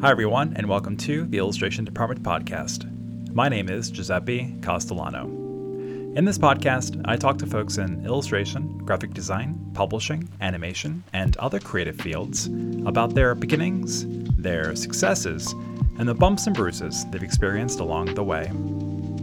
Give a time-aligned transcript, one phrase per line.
[0.00, 2.88] Hi, everyone, and welcome to the Illustration Department podcast.
[3.34, 5.24] My name is Giuseppe Castellano.
[5.24, 11.58] In this podcast, I talk to folks in illustration, graphic design, publishing, animation, and other
[11.58, 12.46] creative fields
[12.86, 14.06] about their beginnings,
[14.36, 15.52] their successes,
[15.98, 18.46] and the bumps and bruises they've experienced along the way.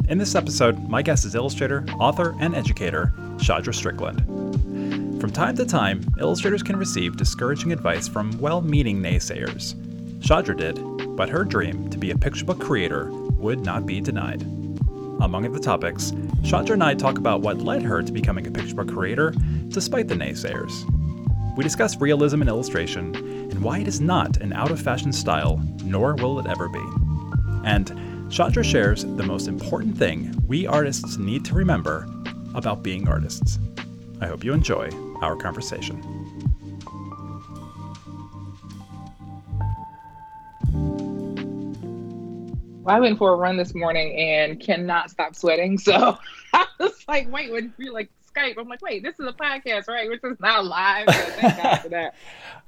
[0.10, 4.20] In this episode, my guest is illustrator, author, and educator Shadra Strickland.
[5.22, 9.82] From time to time, illustrators can receive discouraging advice from well meaning naysayers
[10.26, 10.82] Shadra did,
[11.16, 14.42] but her dream to be a picture book creator would not be denied.
[15.22, 18.74] Among the topics, Shadra and I talk about what led her to becoming a picture
[18.74, 19.36] book creator
[19.68, 20.84] despite the naysayers.
[21.56, 25.62] We discuss realism in illustration and why it is not an out of fashion style,
[25.84, 26.84] nor will it ever be.
[27.64, 27.90] And
[28.32, 32.08] Shadra shares the most important thing we artists need to remember
[32.56, 33.60] about being artists.
[34.22, 34.90] I hope you enjoy
[35.22, 36.15] our conversation.
[42.88, 45.78] I went for a run this morning and cannot stop sweating.
[45.78, 46.18] So
[46.54, 49.88] I was like, wait, when you like Skype, I'm like, wait, this is a podcast,
[49.88, 50.10] right?
[50.10, 51.06] Which is not live.
[51.08, 52.16] So thank God for that.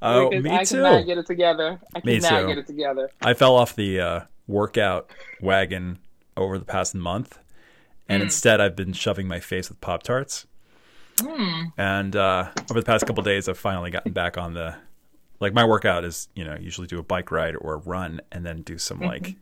[0.01, 0.75] Oh, because me I too.
[0.75, 1.79] cannot get it together.
[1.95, 2.47] I Me cannot too.
[2.47, 3.09] get it together.
[3.21, 5.11] I fell off the uh, workout
[5.41, 5.99] wagon
[6.35, 7.39] over the past month,
[8.07, 10.45] and instead I've been shoving my face with Pop Tarts.
[11.77, 14.75] And uh, over the past couple days, I've finally gotten back on the
[15.39, 18.45] like my workout is you know usually do a bike ride or a run, and
[18.45, 19.35] then do some like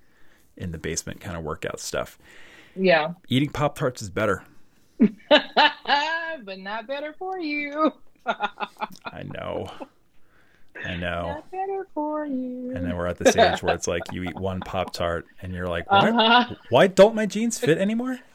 [0.58, 2.18] in the basement kind of workout stuff.
[2.76, 3.14] Yeah.
[3.30, 4.44] Eating Pop Tarts is better.
[5.30, 7.92] but not better for you.
[8.26, 9.70] I know.
[10.86, 11.28] I know.
[11.36, 12.74] Not better for you.
[12.76, 15.54] And then we're at the stage where it's like you eat one Pop Tart and
[15.54, 16.56] you're like, why, Uh-huh.
[16.70, 18.20] why don't my jeans fit anymore?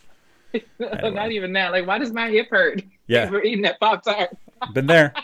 [0.81, 1.11] Anyway.
[1.13, 1.71] Not even that.
[1.71, 2.83] Like, why does my hip hurt?
[3.07, 3.29] Yeah.
[3.29, 4.31] For eating that Pop Tart.
[4.73, 5.15] Been there.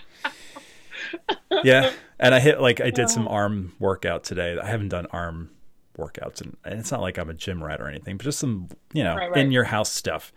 [1.65, 1.91] Yeah.
[2.21, 4.57] And I hit like I did some arm workout today.
[4.57, 5.51] I haven't done arm
[5.97, 8.69] workouts and, and it's not like I'm a gym rat or anything, but just some,
[8.93, 9.41] you know, Right, right.
[9.41, 10.33] in your house stuff.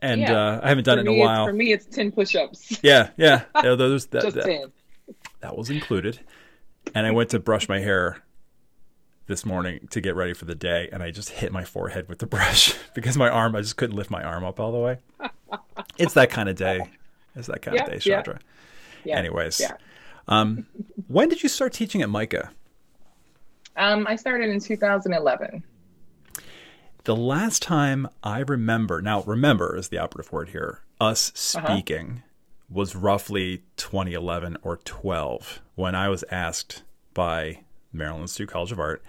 [0.00, 0.36] And Yeah.
[0.36, 1.46] uh, I haven't done for it in a while.
[1.46, 2.78] For me, it's 10 push ups.
[2.82, 3.44] Yeah, yeah.
[3.62, 4.72] Yeah, those that, Just that, 10.
[5.40, 6.20] that was included.
[6.94, 8.22] And I went to brush my hair
[9.26, 12.18] this morning to get ready for the day, and I just hit my forehead with
[12.18, 14.98] the brush because my arm, I just couldn't lift my arm up all the way.
[15.96, 16.90] It's that kind of day.
[17.36, 17.96] It's that kind Yeah, of day.
[17.98, 18.38] Shadra.
[19.06, 19.62] Anyways,
[20.28, 20.66] um,
[21.06, 22.50] when did you start teaching at MICA?
[23.76, 25.64] Um, I started in 2011.
[27.04, 31.66] The last time I remember, now remember is the operative word here, us Uh-huh.
[31.74, 32.22] speaking
[32.70, 36.82] was roughly 2011 or 12 when I was asked
[37.12, 37.60] by
[37.92, 39.02] Maryland Institute College of Art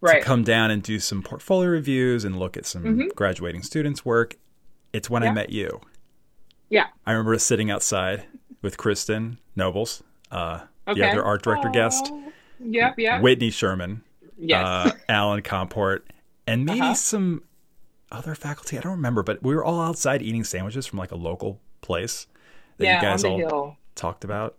[0.00, 0.20] Right.
[0.20, 4.36] to come down and do some portfolio reviews and look at some graduating students' work.
[4.92, 5.34] It's when I Mm-hmm.
[5.34, 5.80] Met you.
[6.70, 6.86] yeah.
[7.06, 8.24] I remember sitting outside
[8.62, 12.32] with Kristen Nobles, uh, the other art director guest, Oh,
[12.64, 13.20] Yep, yep.
[13.22, 14.02] Whitney Sherman,
[14.38, 14.64] yes.
[14.66, 16.06] uh, Alan Comport,
[16.46, 16.94] and maybe Uh-huh.
[16.94, 17.42] some
[18.10, 18.78] other faculty.
[18.78, 22.26] I don't remember, but we were all outside eating sandwiches from like a local place
[22.78, 23.76] that yeah, you guys all hill.
[23.94, 24.56] talked about.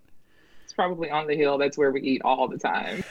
[0.63, 1.57] It's probably on the hill.
[1.57, 3.03] That's where we eat all the time.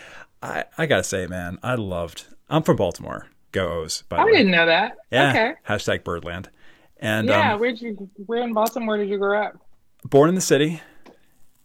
[0.42, 2.26] I, I gotta say, man, I loved.
[2.48, 3.28] I'm from Baltimore.
[3.52, 4.96] Go O's, by the I didn't know that.
[5.10, 5.30] Yeah.
[5.30, 5.52] Okay.
[5.68, 6.50] Hashtag Birdland.
[6.98, 7.54] And Yeah.
[7.54, 8.10] um, Where'd you?
[8.26, 9.56] Where in Baltimore Where did you grow up?
[10.04, 10.80] born in the city,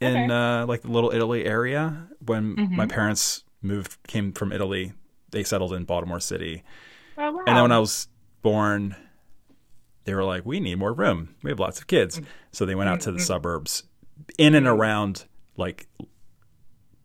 [0.02, 0.34] in Okay.
[0.34, 2.08] uh, like the Little Italy area.
[2.26, 2.76] When Mm-hmm.
[2.76, 4.94] my parents moved, came from Italy,
[5.32, 6.64] they settled in Baltimore City.
[7.18, 7.44] Oh wow.
[7.48, 8.08] And then when I was
[8.42, 8.96] born,
[10.06, 11.36] they were like, "We need more room.
[11.44, 12.20] We have lots of kids."
[12.52, 13.84] So they went out to the suburbs,
[14.38, 15.26] in and around
[15.58, 15.88] like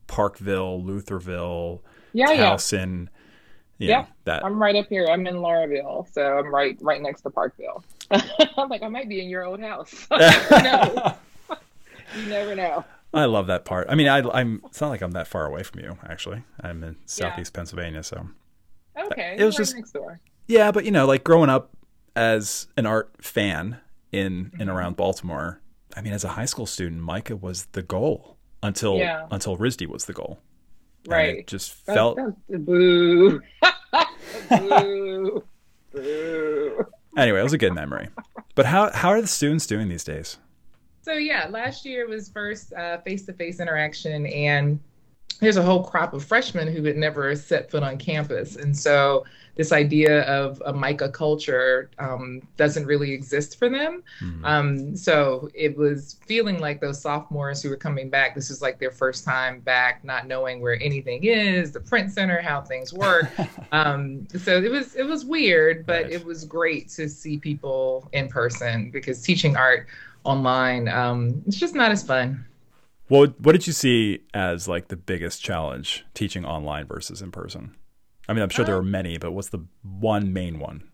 [0.07, 1.81] Parkville, Lutherville,
[2.13, 2.53] yeah, yeah.
[2.55, 3.09] Towson.
[3.79, 4.03] Yeah.
[4.03, 5.07] know, that I'm right up here.
[5.11, 7.85] I'm in Lauraville, so I'm right right next to Parkville.
[8.11, 10.07] I'm like, I might be in your old house.
[10.11, 11.15] no,
[12.17, 12.85] you never know.
[13.13, 13.87] I love that part.
[13.89, 14.61] I mean, I, I'm.
[14.67, 15.97] It's not like I'm that far away from you.
[16.09, 18.29] Actually, I'm in Southeast Pennsylvania, so
[18.99, 20.21] Okay, It was right just- next door.
[20.47, 20.73] yeah.
[20.73, 21.71] But you know, like growing up
[22.17, 23.79] as an art fan
[24.13, 24.71] in and mm-hmm.
[24.71, 25.61] around Baltimore.
[25.97, 29.27] I mean, as a high school student, MICA was the goal until Yeah.
[29.31, 30.41] until RISD was the goal.
[31.07, 31.39] Right.
[31.39, 32.17] it just felt.
[32.17, 33.41] that's- boo.
[34.51, 35.45] boo.
[35.93, 36.87] Boo.
[37.17, 38.09] Anyway, it was a good memory.
[38.57, 40.39] But how how are the students doing these days?
[41.05, 44.81] So yeah, last year was first uh, face-to-face interaction, and
[45.39, 49.25] there's a whole crop of freshmen who had never set foot on campus, and so
[49.57, 54.03] this idea of a MICA culture um, doesn't really exist for them.
[54.19, 54.45] Hmm.
[54.45, 58.35] Um, so it was feeling like those sophomores who were coming back.
[58.35, 62.41] This is like their first time back, not knowing where anything is, the print center,
[62.41, 63.31] how things work.
[63.73, 66.13] um, so it was it was weird, but Right.
[66.13, 69.87] it was great to see people in person because teaching art
[70.25, 72.45] online um, it's just not as fun.
[73.09, 77.77] What what did you see as like the biggest challenge teaching online versus in person?
[78.29, 80.85] I mean, I'm sure there are many, but what's the one main one?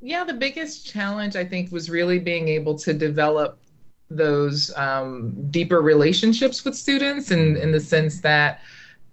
[0.00, 3.60] Yeah, the biggest challenge I think was really being able to develop
[4.10, 8.60] those um, deeper relationships with students, in in the sense that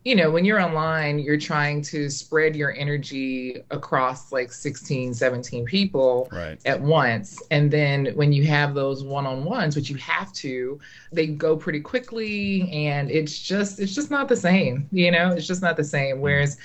[0.08, 5.66] you know, when you're online, you're trying to spread your energy across like 16, 17
[5.66, 6.58] people right.
[6.66, 7.44] at once.
[7.52, 10.80] And then when you have those one-on-ones, which you have to,
[11.12, 15.34] they go pretty quickly and it's just it's just not the same, you know?
[15.34, 16.22] It's just not the same.
[16.22, 16.58] Whereas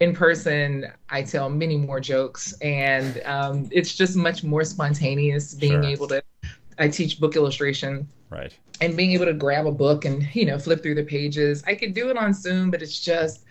[0.00, 5.82] in person, I tell many more jokes and um, it's just much more spontaneous being
[5.84, 5.90] Sure.
[5.90, 6.22] able to
[6.78, 8.56] I teach book illustration Right.
[8.80, 11.62] And being able to grab a book and you know flip through the pages.
[11.66, 13.44] I could do it on zoom but it's just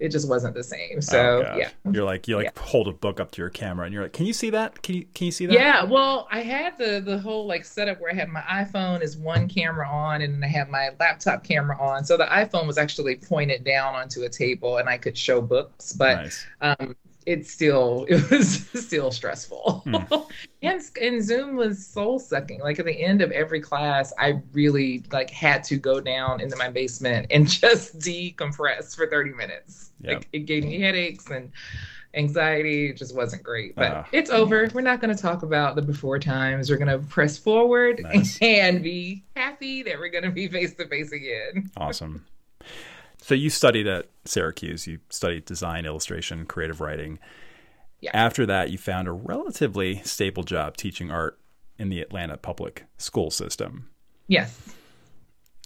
[0.00, 1.00] it just wasn't the same.
[1.00, 1.70] So oh, yeah.
[1.90, 4.26] You're like you like hold a book up to your camera and you're like, can
[4.26, 4.82] you see that?
[4.82, 5.52] Can you can you see that?
[5.54, 9.16] yeah well i had the the whole like setup where i had my iphone is
[9.16, 12.04] one camera on and then i have my laptop camera on.
[12.04, 15.92] So the iphone was actually pointed down onto a table and i could show books.
[15.92, 16.46] But Nice.
[16.60, 16.96] um
[17.26, 19.96] it's still it was still stressful Hmm.
[20.62, 25.02] and and zoom was soul sucking like at the end of every class i really
[25.12, 30.14] like had to go down into my basement and just decompress for 30 minutes Yeah.
[30.14, 31.50] like, it gave me headaches and
[32.14, 34.08] anxiety it just wasn't great but Ah.
[34.12, 37.36] it's over we're not going to talk about the before times we're going to press
[37.36, 38.38] forward Nice.
[38.40, 42.24] and be happy that we're going to be face to face again Awesome.
[43.24, 44.86] So you studied at Syracuse.
[44.86, 47.18] You studied design, illustration, creative writing.
[48.02, 48.10] Yeah.
[48.12, 51.38] After that, you found a relatively stable job teaching art
[51.78, 53.88] in the Atlanta public school system.
[54.28, 54.74] yes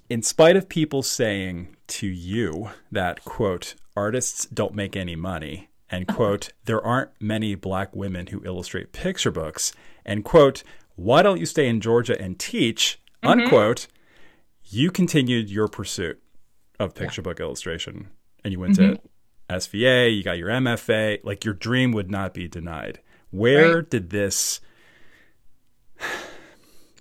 [0.09, 6.09] In spite of people saying to you that, quote, artists don't make any money, and,
[6.09, 6.17] uh-huh.
[6.17, 9.73] quote, there aren't many black women who illustrate picture books,
[10.05, 10.63] and, quote,
[10.95, 13.41] why don't you stay in Georgia and teach, mm-hmm.
[13.41, 13.89] unquote,
[14.63, 16.23] you continued your pursuit
[16.79, 18.09] of picture book illustration
[18.45, 19.55] and you went to mm-hmm.
[19.55, 23.01] SVA, you got your MFA, like your dream would not be denied.
[23.31, 23.91] Where Right.
[23.91, 24.61] did this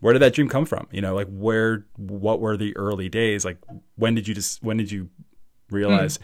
[0.02, 0.88] where did that dream come from?
[0.92, 3.44] You know, like where what were the early days?
[3.46, 3.58] Like
[3.96, 5.10] when did you just when did you
[5.70, 6.22] realize, mm.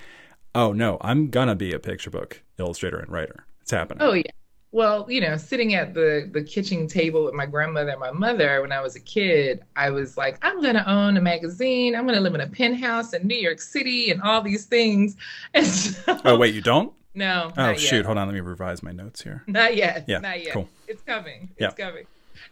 [0.55, 3.45] oh no, I'm gonna be a picture book illustrator and writer.
[3.61, 4.01] It's happening.
[4.01, 4.31] Oh yeah.
[4.73, 8.59] Well, you know, sitting at the the kitchen table with my grandmother and my mother
[8.61, 11.95] when I was a kid, I was like, I'm going to own a magazine.
[11.95, 15.15] I'm going to live in a penthouse in New York City and all these things.
[15.63, 16.91] So, Oh wait, you don't?
[17.13, 17.51] no.
[17.55, 18.05] Oh shoot, Yet.
[18.05, 19.43] hold on, let me revise my notes here.
[19.45, 20.05] Not yet.
[20.07, 20.53] Yeah, Not yet.
[20.53, 20.67] cool.
[20.87, 21.49] It's coming.
[21.59, 21.67] Yeah.
[21.67, 22.05] It's coming.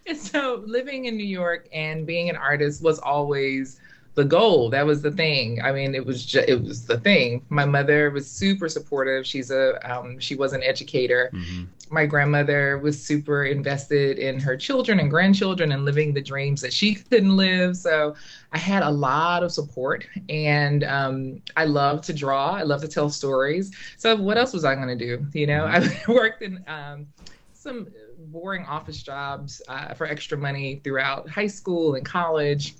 [0.06, 3.79] And so living in New York and being an artist was always
[4.16, 4.69] the goal.
[4.69, 5.62] That was the thing.
[5.62, 7.46] I mean, it was just, it was the thing.
[7.50, 9.25] My mother was super supportive.
[9.25, 11.30] She's a um, she was an educator.
[11.34, 16.62] hmm my grandmother was super invested in her children and grandchildren and living the dreams
[16.62, 17.75] that she couldn't live.
[17.75, 18.16] So
[18.54, 22.52] I had a lot of support and um, I love to draw.
[22.52, 23.72] I love to tell stories.
[23.98, 25.25] So what else was I going to do?
[25.34, 27.08] You know, I worked in um,
[27.54, 27.88] some
[28.28, 32.75] boring office jobs uh, for extra money throughout high school and college.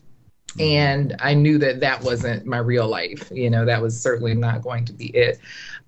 [0.60, 3.32] And I knew that that wasn't my real life.
[3.32, 5.40] You know, that was certainly not going to be it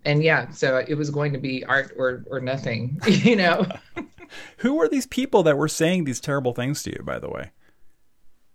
[0.06, 3.66] and yeah, so it was going to be art or or nothing, you know.
[4.58, 7.52] Who were these people that were saying these terrible things to you, by the way?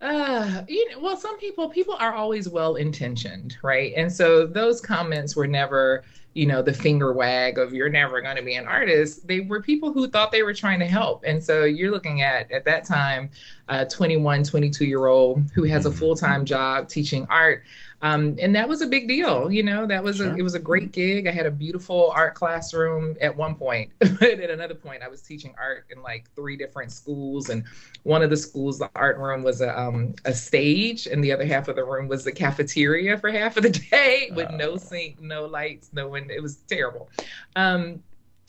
[0.00, 3.92] Uh, you know, well, some people people are always well intentioned, right?
[3.96, 6.04] And so those comments were never,
[6.38, 9.26] you know, the finger wag of you're never going to be an artist.
[9.26, 11.24] They were people who thought they were trying to help.
[11.26, 13.30] And so you're looking at at that time
[13.66, 15.98] a 21, 22 year old who has a Mhm.
[15.98, 17.64] full-time job teaching art.
[18.00, 19.84] Um, and that was a big deal, you know.
[19.84, 20.32] That was Sure.
[20.32, 21.26] a it was a great gig.
[21.26, 25.20] I had a beautiful art classroom at one point, but at another point, I was
[25.20, 27.64] teaching art in like three different schools, and
[28.04, 31.44] one of the schools, the art room was a um, a stage, and the other
[31.44, 34.76] half of the room was the cafeteria for half of the day with no Oh.
[34.76, 36.30] sink, no lights, no one.
[36.30, 37.08] It was terrible.
[37.56, 38.02] Um,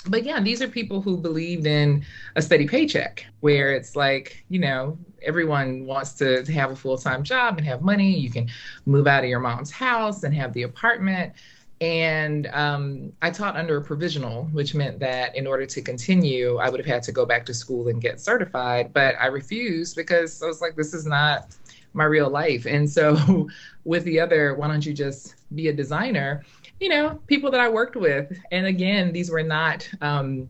[0.08, 4.60] but yeah, these are people who believed in a steady paycheck, where it's like, you
[4.60, 8.18] know, everyone wants to have a full time job and have money.
[8.18, 8.50] You can
[8.86, 11.34] move out of your mom's house and have the apartment.
[11.82, 16.70] And um, I taught under a provisional, which meant that in order to continue, I
[16.70, 18.94] would have had to go back to school and get certified.
[18.94, 21.56] But I refused because I was like, this is not
[21.94, 22.66] my real life.
[22.66, 23.48] And so,
[23.86, 26.44] with the other, why don't you just be a designer?
[26.80, 28.32] You know, people that I worked with.
[28.52, 30.48] And again, these were not um,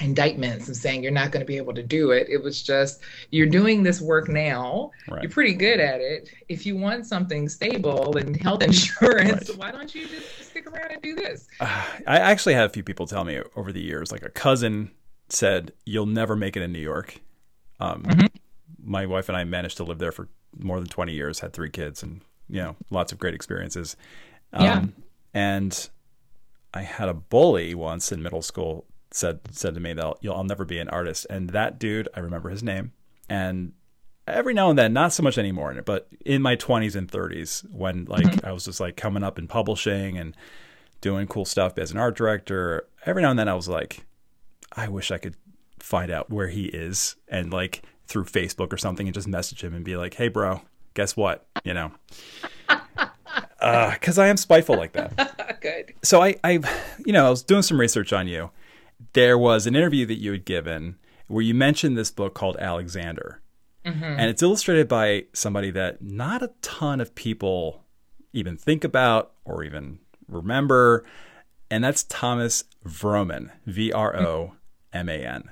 [0.00, 2.26] indictments of saying you're not going to be able to do it.
[2.28, 3.00] It was just,
[3.30, 4.90] you're doing this work now.
[5.08, 5.22] Right.
[5.22, 6.28] You're pretty good at it.
[6.48, 9.58] If you want something stable and health insurance, Right.
[9.58, 11.48] why don't you just stick around and do this?
[11.60, 14.90] Uh, I actually had a few people tell me over the years, like a cousin
[15.28, 17.20] said, "You'll never make it in New York."
[17.80, 18.28] Um, Mhm.
[18.84, 21.70] My wife and I managed to live there for more than twenty years, had three
[21.70, 23.96] kids, and you know, lots of great experiences.
[24.52, 24.84] Yeah.
[25.34, 25.88] And
[26.74, 30.44] I had a bully once in middle school said said to me that I'll, I'll
[30.44, 32.92] never be an artist, and that dude, I remember his name,
[33.28, 33.72] and
[34.26, 38.04] every now and then, not so much anymore, but in my 20s and 30s, when
[38.06, 38.46] like Mm-hmm.
[38.46, 40.36] I was just like coming up in publishing and
[41.00, 44.04] doing cool stuff as an art director, every now and then I was like,
[44.74, 45.34] I wish I could
[45.80, 49.74] find out where he is and like through Facebook or something and just message him
[49.74, 50.62] and be like, hey, bro,
[50.94, 51.46] guess what?
[51.64, 51.92] You know,
[53.62, 55.58] Uh, because I am spiteful like that.
[55.60, 55.94] Good.
[56.02, 56.60] So I, I,
[57.06, 58.50] you know, I was doing some research on you.
[59.12, 60.96] There was an interview that you had given
[61.28, 63.40] where you mentioned this book called Alexander.
[63.84, 64.04] Mm-hmm.
[64.04, 67.84] And it's illustrated by somebody that not a ton of people
[68.32, 71.04] even think about or even remember.
[71.70, 74.54] And that's Thomas Vroman, V R O
[74.92, 75.50] M A N.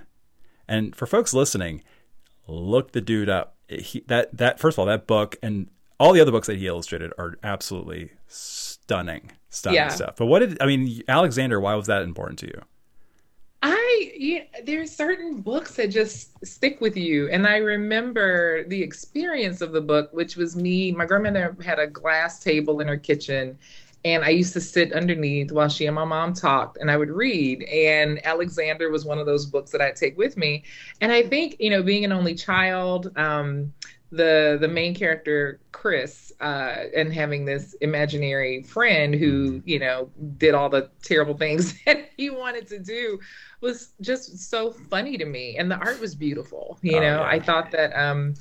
[0.68, 1.82] And for folks listening,
[2.46, 3.56] look the dude up.
[3.68, 5.68] He, that that first of all, that book and
[6.00, 9.88] all the other books that he illustrated are absolutely stunning, stunning Yeah.
[9.88, 10.16] stuff.
[10.16, 11.60] But what did I mean, Alexander?
[11.60, 12.62] Why was that important to you?
[13.62, 19.60] I yeah, there's certain books that just stick with you, and I remember the experience
[19.60, 20.92] of the book, which was me.
[20.92, 23.58] My grandmother had a glass table in her kitchen,
[24.06, 27.10] and I used to sit underneath while she and my mom talked, and I would
[27.10, 27.62] read.
[27.64, 30.64] And Alexander was one of those books that I'd take with me.
[31.02, 33.74] And I think you know, being an only child, um,
[34.12, 40.54] the the main character Chris, uh, and having this imaginary friend who you know did
[40.54, 43.18] all the terrible things that he wanted to do
[43.60, 45.56] was just so funny to me.
[45.58, 47.20] And the art was beautiful you Oh, know?
[47.20, 47.22] yeah.
[47.28, 48.34] i thought that um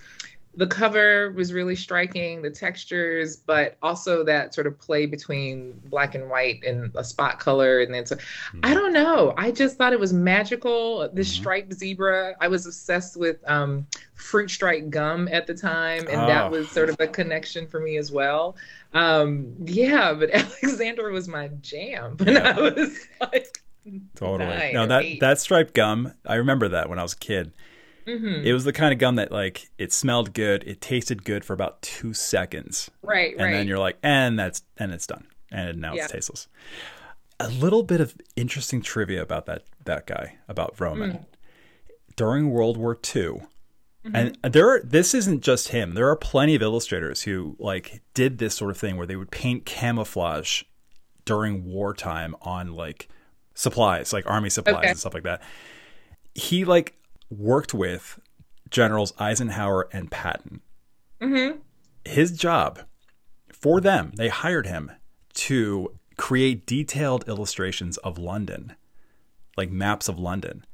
[0.56, 6.16] the cover was really striking the textures but also that sort of play between black
[6.16, 8.16] and white and a spot color and then so
[8.64, 11.36] i don't know i just thought it was magical this Mhm.
[11.40, 16.26] striped zebra i was obsessed with um fruit stripe gum at the time and Oh.
[16.28, 18.56] that was sort of a connection for me as well
[18.96, 22.56] um yeah but alexander was my jam when Yeah.
[22.58, 23.62] i was like
[24.16, 24.74] Totally.
[24.74, 25.20] no, that eight.
[25.22, 27.52] that striped gum, I remember that when I was a kid.
[28.10, 28.44] Mhm.
[28.46, 31.54] It was the kind of gum that like it smelled good, it tasted good for
[31.54, 35.80] about two seconds, right and right then you're like, and that's and it's done, and
[35.80, 36.04] now Yeah.
[36.04, 36.48] it's tasteless.
[37.40, 41.26] A little bit of interesting trivia about that that guy about Vroman Mm.
[42.16, 43.42] during World War II.
[44.06, 44.16] Mm-hmm.
[44.16, 45.94] And there, are, this isn't just him.
[45.94, 49.30] There are plenty of illustrators who like did this sort of thing where they would
[49.32, 50.64] paint camouflage
[51.26, 53.10] during wartime on like
[53.56, 54.90] supplies, like army supplies Okay.
[54.90, 55.42] and stuff like that.
[56.34, 56.96] He like
[57.30, 58.20] worked with
[58.70, 60.62] generals Eisenhower and Patton.
[61.22, 61.52] hmm
[62.06, 62.80] His job
[63.52, 64.92] for them, they hired him
[65.36, 68.76] to create detailed illustrations of London,
[69.58, 70.66] like maps of London.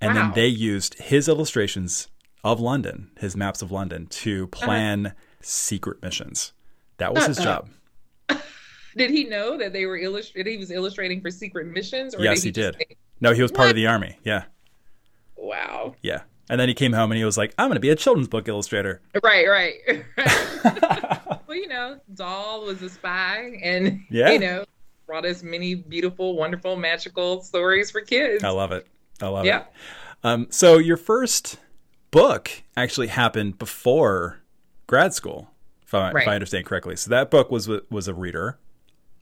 [0.00, 2.08] And then they used his illustrations
[2.44, 6.52] of London, his maps of London, to plan secret missions.
[6.98, 7.44] That was his Uh-uh.
[7.44, 8.40] job.
[8.96, 10.50] Did he know that they were illustrated?
[10.50, 12.76] He was illustrating for secret missions, or Yes, did he, he did.
[12.76, 14.18] think, No, he was part of the army.
[14.24, 14.44] Yeah.
[15.38, 15.94] Wow.
[16.02, 16.22] Yeah.
[16.50, 18.28] And then he came home and he was like, I'm going to be a children's
[18.28, 19.00] book illustrator.
[19.22, 19.74] Right, right.
[20.16, 21.38] right.
[21.46, 24.30] well, you know, Dahl was a spy, and Yeah.
[24.30, 24.64] you know,
[25.06, 28.42] brought us many beautiful, wonderful, magical stories for kids.
[28.44, 28.86] I love it.
[29.20, 29.48] I love it.
[29.48, 29.60] Yeah.
[29.60, 29.66] it.
[30.24, 31.58] Um, so your first
[32.10, 34.40] book actually happened before
[34.86, 35.50] grad school,
[35.82, 36.96] if I, if I understand correctly.
[36.96, 38.58] So that book was was a reader,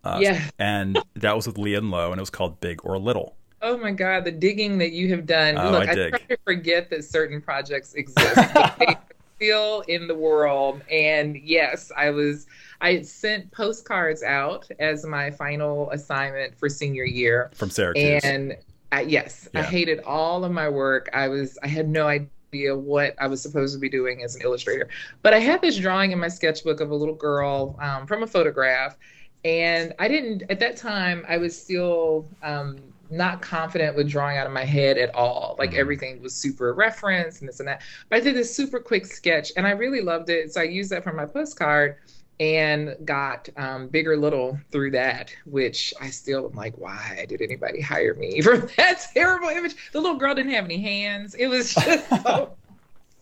[0.04, 0.42] uh, Yeah.
[0.58, 3.36] and that was with Lee and Low, and it was called Big or Little.
[3.63, 5.57] Oh my God, the digging that you have done.
[5.59, 8.39] Oh, Look, I I, try to forget that certain projects exist.
[9.37, 10.83] still in the world.
[10.91, 12.47] And yes, I was
[12.81, 17.51] I sent postcards out as my final assignment for senior year.
[17.55, 18.25] From Syracuse.
[18.25, 18.57] And
[18.93, 21.09] I, yes, I hated all of my work.
[21.13, 24.43] I was I had no idea what I was supposed to be doing as an
[24.43, 24.89] illustrator.
[25.23, 28.27] But I had this drawing in my sketchbook of a little girl um, from a
[28.27, 28.97] photograph,
[29.45, 31.25] and I didn't at that time.
[31.29, 32.79] I was still um,
[33.11, 35.57] not confident with drawing out of my head at all.
[35.59, 35.79] Like Mhm.
[35.79, 37.83] everything was super referenced and this and that.
[38.09, 40.53] But I did this super quick sketch, and I really loved it.
[40.53, 41.97] So I used that for my postcard
[42.39, 47.41] and got um, big or little through that, which I still am like, why did
[47.41, 49.75] anybody hire me for that terrible image?
[49.93, 51.35] The little girl didn't have any hands.
[51.35, 52.55] It was just so,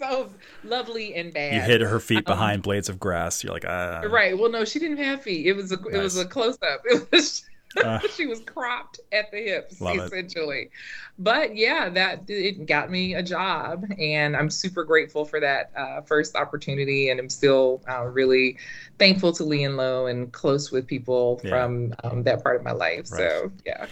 [0.00, 0.30] so
[0.64, 1.54] lovely and bad.
[1.54, 3.44] you hid her feet Um, behind blades of grass.
[3.44, 4.00] You're like, ah.
[4.00, 4.36] Right.
[4.36, 5.46] Well, no, she didn't have feet.
[5.46, 6.82] It was a it was a close up.
[6.86, 7.44] It was
[7.82, 7.98] Uh.
[8.14, 10.04] she was cropped at the hips Love it.
[10.04, 10.70] essentially.
[11.18, 16.00] But yeah, that it got me a job, and I'm super grateful for that uh,
[16.02, 18.58] first opportunity, and I'm still uh, really
[18.98, 21.50] thankful to Lee and Low and close with people Yeah.
[21.50, 23.10] from um, that part of my life.
[23.12, 23.30] Right.
[23.30, 23.86] So yeah,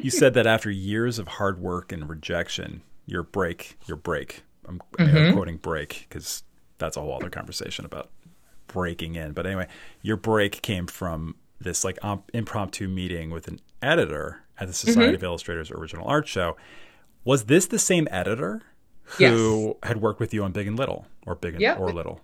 [0.00, 4.42] you said that after years of hard work and rejection, your break, your break.
[4.68, 5.32] I'm air Mhm.
[5.34, 6.44] quoting break because
[6.78, 8.10] that's a whole other conversation about
[8.68, 9.32] breaking in.
[9.32, 9.66] But anyway,
[10.02, 15.08] your break came from this like um, impromptu meeting with an editor at the Society
[15.08, 15.14] mm-hmm.
[15.16, 16.56] of Illustrators Original Art Show.
[17.24, 18.62] Was this the same editor
[19.04, 19.88] who yes.
[19.88, 21.78] had worked with you on Big and Little or Big and, yep.
[21.78, 22.20] or Little?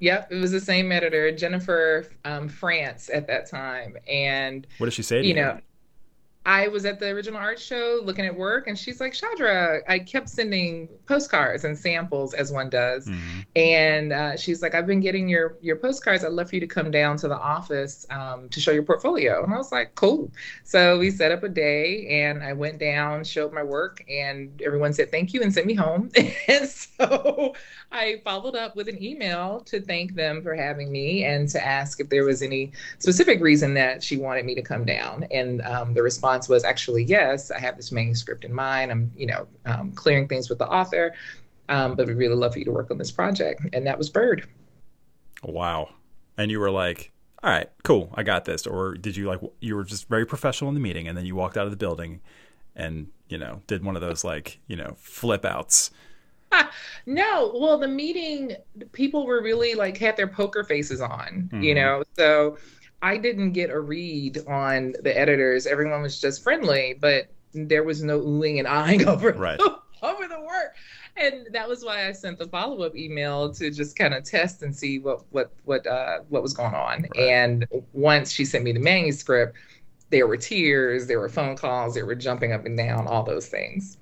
[0.00, 3.96] Yep, it was the same editor, Jennifer um, France, at that time.
[4.08, 5.22] And what did she say?
[5.22, 5.60] you know,
[6.46, 9.98] I was at the original art show looking at work, and she's like, Shadra, I
[9.98, 13.06] kept sending postcards and samples as one does.
[13.06, 13.40] Mm-hmm.
[13.56, 16.24] And uh, she's like, I've been getting your your postcards.
[16.24, 19.44] I'd love for you to come down to the office um, to show your portfolio.
[19.44, 20.32] And I was like, cool.
[20.64, 24.94] So we set up a day, and I went down, showed my work, and everyone
[24.94, 26.10] said thank you and sent me home.
[26.48, 27.54] and so
[27.92, 32.00] I followed up with an email to thank them for having me and to ask
[32.00, 35.26] if there was any specific reason that she wanted me to come down.
[35.30, 37.50] And um, the response was actually yes.
[37.50, 38.90] I have this manuscript in mind.
[38.90, 41.14] I'm, you know, um, clearing things with the author,
[41.68, 43.62] um, but we'd really love for you to work on this project.
[43.72, 44.46] And that was Bird.
[45.42, 45.90] Wow.
[46.36, 48.66] And you were like, all right, cool, I got this.
[48.66, 51.34] Or did you like you were just very professional in the meeting, and then you
[51.34, 52.20] walked out of the building,
[52.76, 55.90] and you know did one of those like you know flip outs
[57.06, 58.56] no, well, the meeting,
[58.92, 61.62] people were really like had their poker faces on, mm-hmm.
[61.62, 62.02] you know.
[62.16, 62.58] So
[63.02, 65.66] I didn't get a read on the editors.
[65.66, 69.60] Everyone was just friendly, but there was no oohing and eyeing over right.
[70.02, 70.76] over the work.
[71.16, 74.62] And that was why I sent the follow up email to just kind of test
[74.62, 77.02] and see what what what uh, what was going on.
[77.02, 77.16] Right.
[77.16, 79.56] And once she sent me the manuscript,
[80.10, 83.46] there were tears, there were phone calls, there were jumping up and down, all those
[83.48, 83.96] things.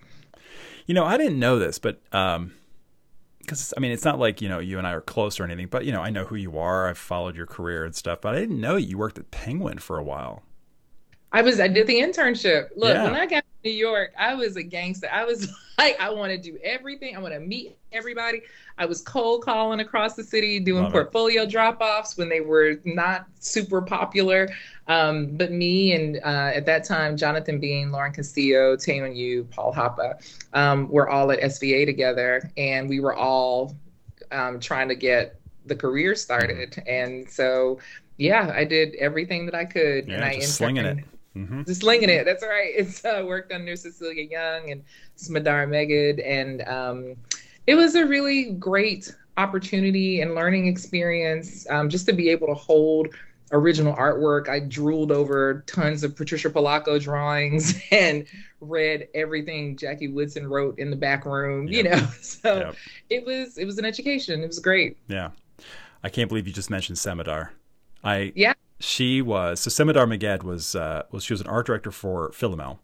[0.87, 2.55] You know, I didn't know this, but um,
[3.49, 5.69] because I mean, it's not like you know you and I are close or anything,
[5.69, 6.89] but you know, I know who you are.
[6.89, 9.99] I've followed your career and stuff, but I didn't know you worked at Penguin for
[9.99, 10.43] a while.
[11.33, 12.69] I was I did the internship.
[12.77, 13.05] Look, yeah.
[13.05, 15.09] when I got New York, I was a gangster.
[15.13, 15.49] I was
[15.79, 17.17] like, I want to do everything.
[17.17, 18.43] I want to meet everybody.
[18.77, 22.81] I was cold calling across the city, doing Love portfolio drop offs when they were
[22.85, 24.49] not super popular.
[24.87, 29.75] Um, but me and uh, at that time, Jonathan Bean, Lauren Castillo, Taeeun Yoo, Paul
[29.75, 30.15] Hoppe,
[30.53, 33.77] um, were all at SVA together, and we were all
[34.31, 36.83] um, trying to get the career started.
[36.87, 37.79] And so,
[38.17, 41.05] yeah, I did everything that I could, yeah, and I just slinging it.
[41.37, 41.63] Mm-hmm.
[41.65, 42.25] Just slinging it.
[42.25, 42.73] That's right.
[42.75, 44.85] It's uh, worked under Cecilia Yung and
[45.17, 47.17] Semadar Megged, and um,
[47.67, 52.55] it was a really great opportunity and learning experience um, just to be able to
[52.55, 53.09] hold
[53.53, 54.49] original artwork.
[54.49, 58.27] I drooled over tons of Patricia Polacco drawings and
[58.61, 61.77] read everything Jackie Woodson wrote in the back room, yep.
[61.77, 62.09] you know.
[62.21, 62.77] So yep.
[63.11, 64.43] it was it was an education.
[64.43, 64.97] It was great.
[65.09, 65.31] Yeah.
[66.03, 67.51] I can't believe you just mentioned Semadar.
[68.05, 68.55] I Yeah.
[68.81, 72.79] She was so Semadar Megged was uh was she was an art director for Philomel.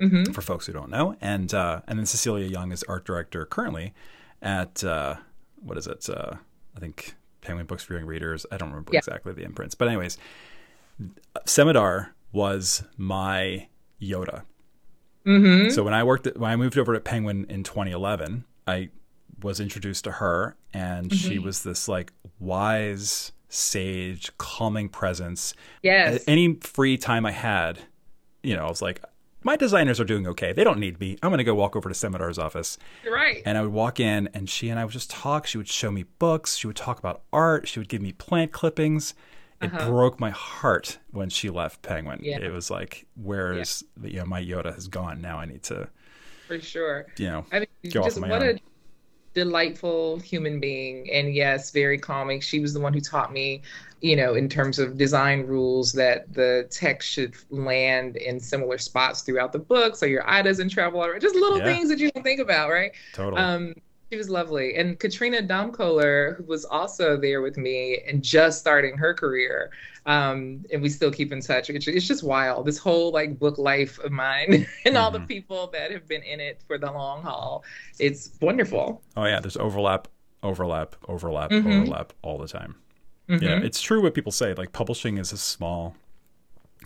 [0.00, 0.30] Mm-hmm.
[0.32, 3.94] For folks who don't know, and uh, and then Cecilia Yung is art director currently
[4.40, 5.16] at uh,
[5.60, 6.08] what is it?
[6.08, 6.34] Uh,
[6.76, 8.46] I think Penguin Books for Young Readers.
[8.52, 8.98] I don't remember yeah.
[8.98, 10.16] exactly the imprints, but anyways,
[11.46, 13.66] Semadar was my
[14.00, 14.42] Yoda.
[15.26, 15.70] Mm-hmm.
[15.70, 18.90] So when I worked, at, when I moved over to Penguin in 2011, I
[19.42, 21.16] was introduced to her, and mm-hmm.
[21.16, 25.54] she was this like wise sage, calming presence.
[25.82, 26.24] Yes.
[26.26, 27.80] Any free time I had,
[28.42, 29.02] you know, I was like,
[29.44, 30.52] my designers are doing okay.
[30.52, 31.16] They don't need me.
[31.22, 32.76] I'm going to go walk over to Semadar's office.
[33.08, 33.42] Right.
[33.46, 35.46] And I would walk in, and she and I would just talk.
[35.46, 36.56] She would show me books.
[36.56, 37.68] She would talk about art.
[37.68, 39.14] She would give me plant clippings.
[39.62, 39.90] It uh-huh.
[39.90, 42.20] broke my heart when she left Penguin.
[42.22, 42.38] Yeah.
[42.40, 44.02] It was like, where's yeah.
[44.02, 45.20] the, you know, my Yoda has gone.
[45.20, 45.88] Now I need to.
[46.46, 47.06] For sure.
[47.16, 48.58] You know, I mean, go just off my what a
[49.38, 51.10] delightful human being.
[51.10, 52.40] And yes, very calming.
[52.40, 53.62] She was the one who taught me
[54.00, 59.22] you know, in terms of design rules that the text should land in similar spots
[59.22, 61.20] throughout the book so your eye doesn't travel around.
[61.20, 61.64] Just little yeah.
[61.64, 62.92] things that you don't think about, right?
[63.12, 63.42] Totally.
[63.42, 63.74] Um,
[64.10, 64.76] she was lovely.
[64.76, 69.70] And Katrina Damkoehler, who was also there with me and just starting her career,
[70.06, 71.68] um, and we still keep in touch.
[71.68, 72.66] It's, it's, just wild.
[72.66, 74.96] This whole like book life of mine and mm-hmm.
[74.96, 75.26] all the mm-hmm.
[75.26, 77.64] people that have been in it for the long haul.
[77.98, 79.02] It's wonderful.
[79.16, 80.08] Oh yeah, there's overlap,
[80.42, 81.70] overlap, overlap, mm-hmm.
[81.70, 82.76] overlap all the time.
[83.28, 83.44] Mm-hmm.
[83.44, 84.54] Yeah, it's true what people say.
[84.54, 85.94] Like publishing is a small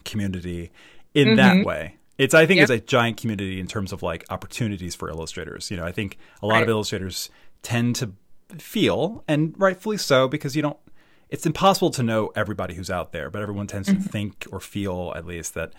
[0.04, 0.72] community
[1.14, 1.36] in mm-hmm.
[1.36, 1.96] that way.
[2.18, 2.70] It's I think yep.
[2.70, 5.70] it's a giant community in terms of like opportunities for illustrators.
[5.70, 6.62] You know, I think a lot right.
[6.64, 7.30] of illustrators
[7.62, 8.12] tend to
[8.58, 10.76] feel, and rightfully so, because you don't.
[11.30, 14.02] It's impossible to know everybody who's out there, but everyone tends mm-hmm.
[14.02, 15.72] to think or feel at least that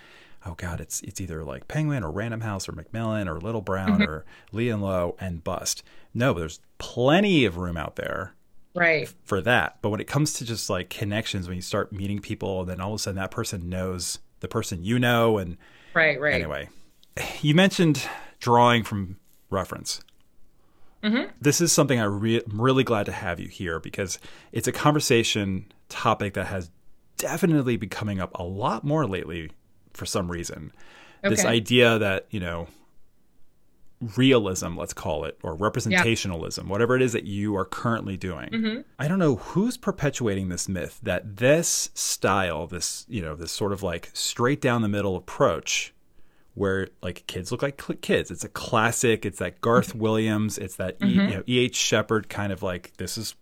[0.45, 3.99] oh god, it's it's either like Penguin or Random House or Macmillan or Little Brown
[3.99, 4.09] mm-hmm.
[4.09, 5.83] or Lee and Low and bust.
[6.13, 8.33] No, there's plenty of room out there
[8.75, 12.19] right for that but when it comes to just like connections when you start meeting
[12.19, 15.57] people and then all of a sudden that person knows the person you know and
[15.93, 16.67] right right anyway
[17.41, 18.07] you mentioned
[18.39, 19.17] drawing from
[19.49, 20.01] reference
[21.03, 21.31] Mm-hmm.
[21.41, 24.19] This is something I re- I'm really glad to have you here because
[24.53, 26.71] it's a conversation topic that has
[27.17, 29.51] definitely been coming up a lot more lately
[29.93, 30.71] for some reason.
[31.23, 31.35] Okay.
[31.35, 32.67] This idea that, you know,
[34.15, 38.49] realism, let's call it, or representationalism, whatever it is that you are currently doing.
[38.49, 38.81] Mm-hmm.
[38.99, 43.71] I don't know who's perpetuating this myth that this style, this, you know, this sort
[43.73, 45.93] of like straight down the middle approach
[46.55, 48.29] where like kids look like kids.
[48.29, 49.25] It's a classic.
[49.25, 49.95] It's that Garth.
[50.03, 50.57] Williams.
[50.57, 51.19] It's that mm-hmm.
[51.19, 51.75] e, you know, E.H.
[51.75, 53.35] Shepard kind of like this is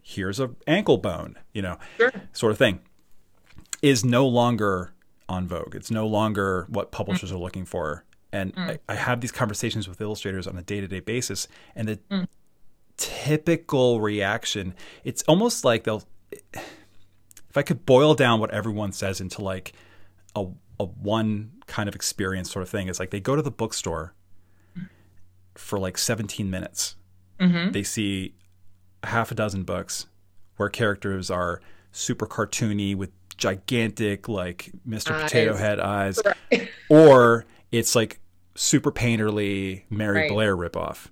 [0.00, 2.12] here's a ankle bone, you know, sure.
[2.32, 2.80] sort of thing.
[3.80, 4.92] Is no longer
[5.28, 5.74] on vogue.
[5.74, 7.38] It's no longer what publishers mm-hmm.
[7.38, 8.70] are looking for and mm.
[8.70, 11.96] I, I, have these conversations with illustrators on a day to day basis, and the
[12.10, 12.26] mm.
[12.96, 16.02] typical reaction, it's almost like they'll,
[16.52, 19.72] if I could boil down what everyone says into like
[20.34, 20.46] a,
[20.80, 24.14] a one kind of experience sort of thing, it's like they go to the bookstore
[25.54, 26.96] for like 17 minutes.
[27.40, 27.72] Mm-hmm.
[27.72, 28.34] They see
[29.04, 30.06] half a dozen books
[30.56, 35.12] where characters are super cartoony with gigantic like Mr.
[35.12, 35.22] Eyes.
[35.24, 36.68] Potato Head eyes, right.
[36.88, 38.20] or it's like
[38.54, 40.30] super painterly Mary right.
[40.30, 41.08] Blair ripoff.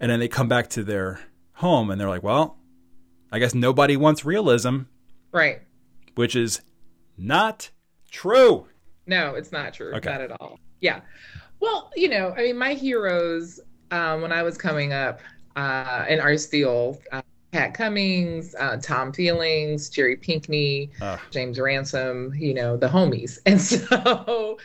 [0.00, 1.20] And then they come back to their
[1.54, 2.56] home and they're like, well,
[3.32, 4.82] I guess nobody wants realism.
[5.32, 5.62] Right.
[6.14, 6.62] Which is
[7.16, 7.70] not
[8.10, 8.66] true.
[9.06, 9.94] No, it's not true.
[9.94, 10.10] Okay.
[10.10, 10.60] Not at all.
[10.80, 11.00] Yeah.
[11.60, 13.60] Well, you know, I mean, my heroes
[13.90, 15.20] um, when I was coming up
[15.56, 20.90] uh, in Art Steel, uh, Pat Cummings, uh, Tom Feelings, Jerry Pinkney,
[21.30, 23.38] James Ransome, you know, the homies.
[23.46, 24.58] And so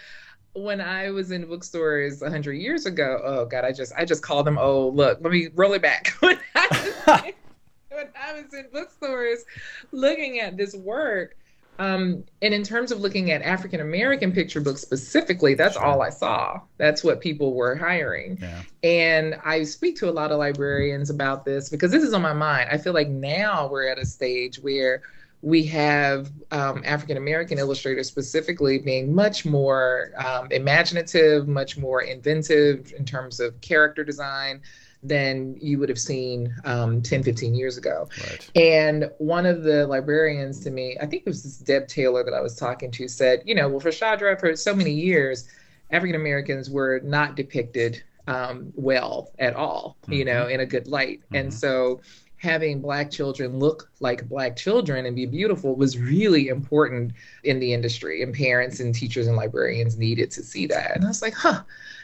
[0.53, 4.21] when I was in bookstores a hundred years ago, oh God, I just I just
[4.21, 4.57] called them.
[4.59, 6.09] Oh, look, let me roll it back.
[6.19, 7.33] when, I was,
[7.89, 9.45] when I was in bookstores
[9.91, 11.35] looking at this work,
[11.79, 15.83] um, and in terms of looking at African American picture books specifically, that's sure.
[15.83, 16.61] all I saw.
[16.77, 18.37] That's what people were hiring.
[18.39, 18.61] Yeah.
[18.83, 22.33] And I speak to a lot of librarians about this because this is on my
[22.33, 22.69] mind.
[22.71, 25.01] I feel like now we're at a stage where
[25.43, 32.93] we have um, African American illustrators specifically being much more um, imaginative, much more inventive
[32.97, 34.61] in terms of character design
[35.03, 38.07] than you would have seen um, 10, 15 years ago.
[38.21, 38.49] Right.
[38.55, 42.33] And one of the librarians to me, I think it was this Deb Taylor that
[42.33, 45.49] I was talking to, said, you know, well, for Shadra, for so many years,
[45.91, 50.13] African Americans were not depicted um, well at all, mm-hmm.
[50.13, 51.19] you know, in a good light.
[51.19, 51.35] Mm-hmm.
[51.35, 51.99] And so
[52.43, 57.13] having black children look like black children and be beautiful was really important
[57.45, 60.97] in the industry and parents and teachers and librarians needed to see that.
[60.97, 61.63] And i was like huh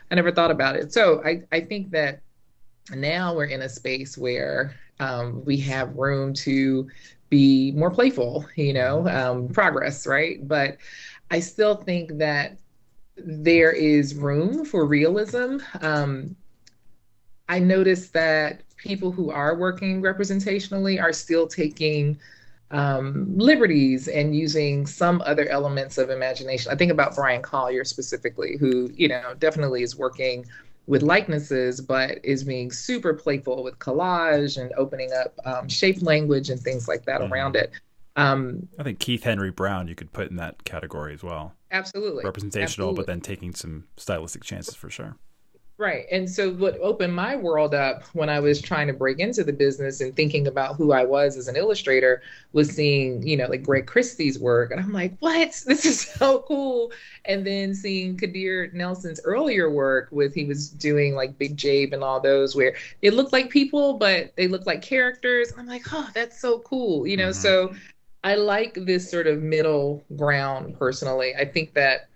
[0.09, 0.93] i never thought about it.
[0.93, 2.21] So i, I think that
[2.95, 6.87] now we're in a space where um, we have room to
[7.29, 10.47] be more playful you know um, progress right?
[10.47, 10.77] But
[11.31, 12.57] i still think that
[13.17, 15.57] there is room for realism.
[15.81, 16.37] Um,
[17.49, 22.17] i noticed that people who are working representationally are still taking
[22.71, 26.71] um, liberties and using some other elements of imagination.
[26.71, 30.45] I think about Bryan Collier specifically, who, you know, definitely is working
[30.87, 36.49] with likenesses, but is being super playful with collage and opening up um, shape language
[36.49, 37.33] and things like that mm-hmm.
[37.33, 37.71] around it.
[38.15, 41.53] Um, I think Keith Henry Brown you could put in that category as well.
[41.71, 42.23] Absolutely.
[42.23, 42.95] Representational, absolutely.
[42.95, 45.15] but then taking some stylistic chances for sure.
[45.79, 46.07] Right.
[46.11, 49.53] And so what opened my world up when I was trying to break into the
[49.53, 53.63] business and thinking about who I was as an illustrator was seeing, you know, like
[53.63, 54.71] Greg Christie's work.
[54.71, 55.39] And I'm like, what?
[55.65, 56.91] This is so cool.
[57.23, 62.03] And then seeing Kadir Nelson's earlier work with he was doing like Big Jabe and
[62.03, 65.53] all those where it looked like people, but they looked like characters.
[65.57, 67.07] I'm like, oh, that's so cool.
[67.07, 67.71] You know, mm-hmm.
[67.71, 67.73] so
[68.25, 71.35] I like this sort of middle ground personally.
[71.35, 72.08] I think that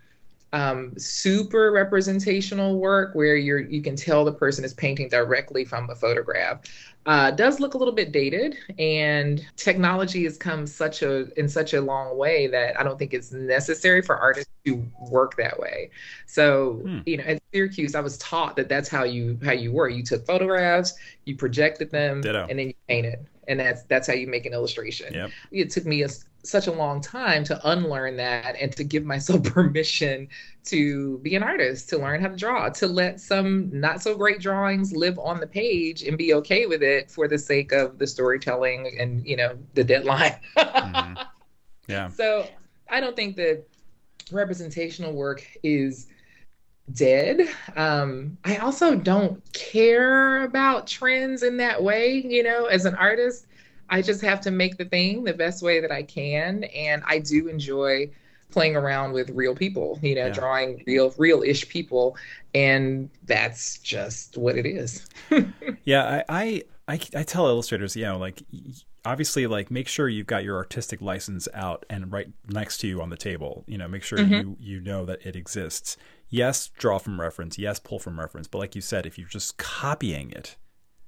[0.53, 5.89] um, super representational work where you're you can tell the person is painting directly from
[5.89, 6.61] a photograph
[7.05, 11.73] uh, does look a little bit dated and technology has come such a in such
[11.73, 15.89] a long way that i don't think it's necessary for artists to work that way
[16.27, 16.99] so hmm.
[17.07, 20.03] you know at syracuse i was taught that that's how you how you were you
[20.03, 20.93] took photographs
[21.25, 22.45] you projected them Ditto.
[22.47, 25.32] and then you painted and that's that's how you make an illustration yep.
[25.51, 26.10] it took me a
[26.43, 30.27] such a long time to unlearn that and to give myself permission
[30.65, 34.39] to be an artist, to learn how to draw, to let some not so great
[34.39, 38.08] drawings live on the page and be okay with it for the sake of the
[38.08, 40.36] storytelling and, you know, the deadline.
[40.58, 41.21] mm-hmm.
[41.88, 42.10] Yeah.
[42.10, 42.47] So
[42.89, 43.65] I don't think that
[44.32, 46.08] representational work is
[46.91, 47.47] dead.
[47.75, 53.47] Um, I also don't care about trends in that way, you know, as an artist.
[53.89, 56.63] I just have to make the thing the best way that I can.
[56.65, 58.09] And I do enjoy
[58.53, 60.33] playing around with real people, you know, yeah.
[60.33, 62.15] drawing real, real-ish people,
[62.53, 65.07] and that's just what it is.
[65.85, 68.43] yeah, I, I, I, I tell illustrators, you know, like
[69.05, 73.01] obviously like make sure you've got your artistic license out and right next to you
[73.01, 73.63] on the table.
[73.67, 74.33] You know make sure mm-hmm.
[74.33, 75.97] you you know that it exists.
[76.29, 77.57] Yes draw from reference.
[77.57, 78.47] Yes pull from reference.
[78.47, 80.57] But like you said if you're just copying it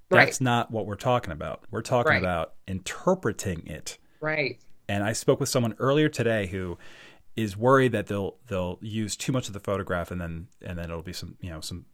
[0.09, 1.63] that's not what we're talking about.
[1.71, 2.21] We're talking right.
[2.21, 3.97] about interpreting it.
[4.21, 4.59] Right.
[4.87, 6.77] And i spoke with someone earlier today who
[7.35, 10.85] is worried that they'll they'll use too much of the photograph and then and then
[10.85, 11.85] it'll be some you know some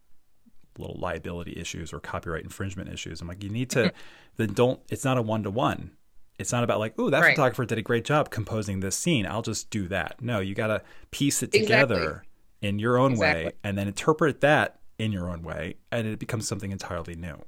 [0.78, 3.20] little liability issues or copyright infringement issues.
[3.20, 3.96] I'm like, you need to mm-hmm.
[4.36, 4.80] then don't.
[4.90, 5.92] It's not a one to one.
[6.38, 7.36] It's not about like, oh, that right.
[7.36, 9.26] photographer did a great job composing this scene.
[9.26, 10.16] I'll just do that.
[10.20, 12.68] No, you got to piece it together exactly.
[12.68, 13.44] in your own exactly.
[13.44, 17.42] way and then interpret that in your own way, and it becomes something entirely new.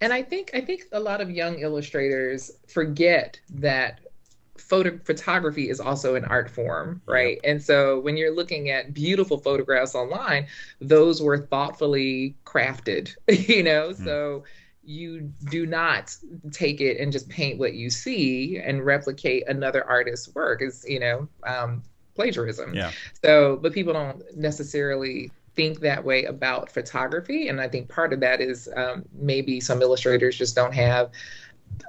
[0.00, 4.00] And I think I think a lot of young illustrators forget that
[4.58, 7.38] photo photography is also an art form, right?
[7.42, 7.50] Yep.
[7.50, 10.46] And so when you're looking at beautiful photographs online,
[10.80, 13.14] those were thoughtfully crafted,
[13.48, 13.90] you know?
[13.90, 14.04] Mm.
[14.04, 14.44] So
[14.82, 16.14] you do not
[16.52, 21.00] take it and just paint what you see and replicate another artist's work is, you
[21.00, 21.82] know, um,
[22.14, 22.74] plagiarism.
[22.74, 22.92] Yeah.
[23.22, 27.48] So, but people don't necessarily think that way about photography.
[27.48, 31.10] And I think part of that is um, maybe some illustrators just don't have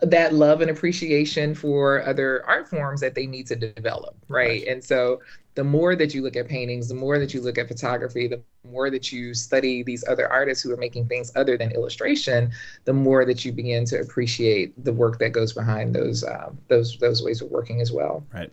[0.02, 4.48] that love and appreciation for other art forms that they need to develop right?
[4.48, 4.68] right.
[4.68, 5.22] And so
[5.56, 8.42] the more that you look at paintings the more that you look at photography the
[8.70, 12.52] more that you study these other artists who are making things other than illustration
[12.86, 16.98] the more that you begin to appreciate the work that goes behind those uh, those
[16.98, 18.26] those ways of working as well.
[18.34, 18.52] Right.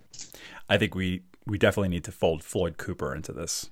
[0.68, 3.70] I think we we definitely need to fold floyd cooper into this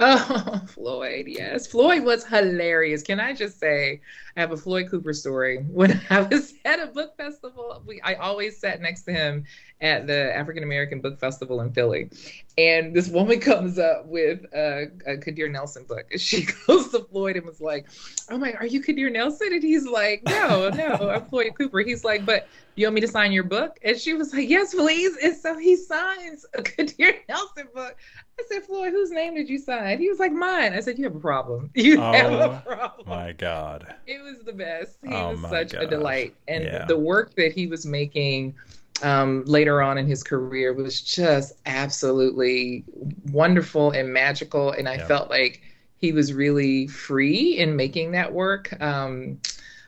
[0.00, 1.66] Oh, Floyd, yes.
[1.66, 3.02] Floyd was hilarious.
[3.02, 4.00] Can I just say,
[4.36, 5.58] I have a Floyd Cooper story.
[5.68, 9.44] When I was at a book festival, we, I always sat next to him
[9.80, 12.10] at the African American Book Festival in Philly.
[12.56, 16.06] And this woman comes up with a, a Kadir Nelson book.
[16.10, 17.86] And she goes to Floyd and was like,
[18.30, 19.52] Oh my, are you Kadir Nelson?
[19.52, 21.80] And he's like, No, no, I'm Floyd Cooper.
[21.80, 23.78] He's like, But you want me to sign your book?
[23.82, 25.16] And she was like, Yes, please.
[25.22, 27.96] And so he signs a Kadir Nelson book.
[28.38, 29.98] I said, Floyd, whose name did you sign?
[29.98, 30.72] He was like, Mine.
[30.72, 31.70] I said, You have a problem.
[31.74, 33.08] You oh, have a oh problem.
[33.08, 33.94] My God.
[34.06, 34.98] It was the best.
[35.02, 35.82] He oh was such gosh.
[35.82, 36.34] a delight.
[36.48, 36.84] And yeah.
[36.86, 38.54] the work that he was making
[39.02, 42.84] um, later on in his career was just absolutely
[43.32, 44.70] wonderful and magical.
[44.70, 45.62] And I felt like
[45.98, 48.80] he was really free in making that work.
[48.80, 49.40] Um,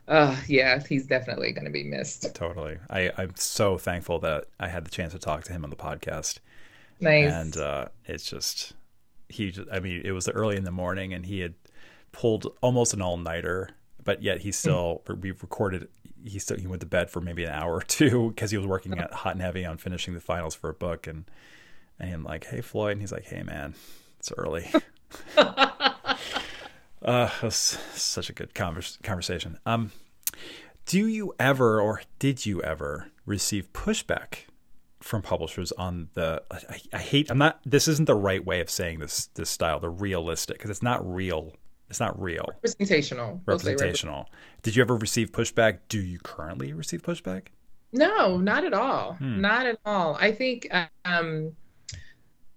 [0.09, 2.35] uh, yeah, he's definitely going to be missed.
[2.35, 2.79] Totally.
[2.91, 5.77] I, I'm so thankful that I had the chance to talk to him on the
[5.77, 6.39] podcast.
[7.01, 7.31] Nice.
[7.31, 8.75] And uh, it's just,
[9.29, 11.55] he, I mean, it was early in the morning and he had
[12.13, 13.71] pulled almost an all nighter,
[14.03, 15.21] but yet he still, mm.
[15.21, 15.89] we recorded
[16.27, 18.67] he still he went to bed for maybe an hour or two because he was
[18.67, 21.25] working at hot and heavy on finishing the finals for a book and
[21.99, 23.75] and I'm like, hey Floyd, and he's like, hey man,
[24.19, 24.71] it's early.
[27.03, 29.59] uh, such a good converse, conversation.
[29.65, 29.93] Um,
[30.85, 34.47] do you ever or did you ever receive pushback
[35.01, 36.43] from publishers on the?
[36.51, 37.31] I, I hate.
[37.31, 37.61] I'm not.
[37.65, 39.27] This isn't the right way of saying this.
[39.35, 41.53] This style, the realistic, because it's not real
[41.89, 42.47] it's not real.
[42.63, 43.41] Representational.
[43.47, 44.29] Representational.
[44.63, 45.79] Did you ever receive pushback?
[45.89, 47.49] Do you currently receive pushback?
[47.93, 49.15] No, not at all.
[49.15, 49.41] Hmm.
[49.41, 50.17] Not at all.
[50.17, 50.69] I think,
[51.05, 51.53] um,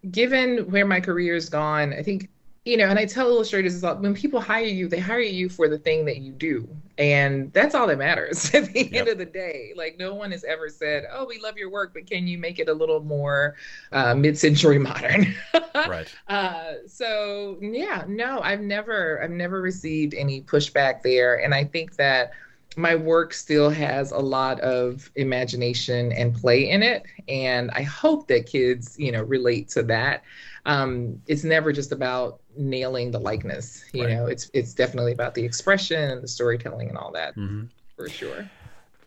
[0.09, 2.29] given where my career has gone, I think
[2.69, 5.67] you know, and I tell illustrators is when people hire you, they hire you for
[5.67, 6.69] the thing that you do.
[6.99, 8.93] And that's all that matters at the yep.
[8.93, 9.73] end of the day.
[9.75, 12.59] Like, no one has ever said, Oh, we love your work, but can you make
[12.59, 13.55] it a little more
[13.91, 15.33] uh, mid century modern?
[15.73, 16.13] right.
[16.27, 21.41] Uh, so, yeah, no, I've never, I've never received any pushback there.
[21.43, 22.31] And I think that
[22.77, 27.03] my work still has a lot of imagination and play in it.
[27.27, 30.23] And I hope that kids, you know, relate to that
[30.65, 33.83] um, it's never just about nailing the likeness.
[33.93, 34.13] You right.
[34.13, 37.65] know, it's it's definitely about the expression and the storytelling and all that mm-hmm.
[37.95, 38.49] for sure.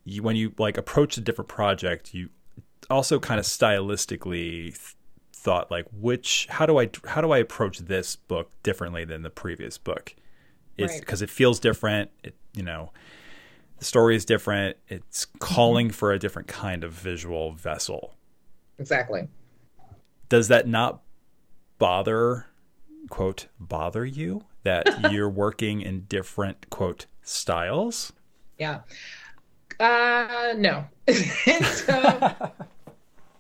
[0.05, 2.31] You, when you like approach a different project, you
[2.91, 4.97] also kind of stylistically th-
[5.33, 9.31] thought like which how do I how do I approach this book differently than the
[9.31, 10.15] previous book?
[10.77, 11.29] It's because right.
[11.29, 12.11] it feels different.
[12.25, 12.91] It you know
[13.79, 14.77] the story is different.
[14.89, 15.95] It's calling mm-hmm.
[15.95, 18.15] for a different kind of visual vessel.
[18.79, 19.29] Exactly.
[20.29, 21.03] Does that not
[21.79, 22.47] bother
[23.11, 28.13] quote bother you that you're working in different quote styles?
[28.59, 28.81] Yeah.
[29.81, 30.85] Uh no.
[31.13, 32.35] so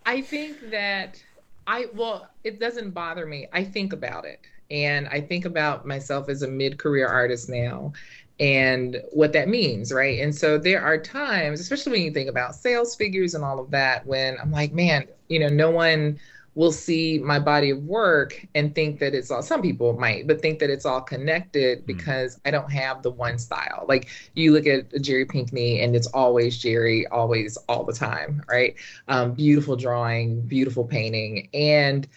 [0.06, 1.22] I think that
[1.66, 3.46] I well, it doesn't bother me.
[3.52, 4.40] I think about it.
[4.70, 7.92] And I think about myself as a mid-career artist now
[8.40, 10.18] and what that means, right?
[10.20, 13.70] And so there are times, especially when you think about sales figures and all of
[13.70, 16.18] that, when I'm like, man, you know, no one
[16.54, 20.40] will see my body of work and think that it's all some people might but
[20.40, 21.84] think that it's all connected hmm.
[21.86, 22.40] because mm.
[22.46, 26.58] i don't have the one style like you look at jerry pinkney and it's always
[26.58, 28.76] jerry always all the time right
[29.08, 32.08] um, beautiful drawing beautiful painting and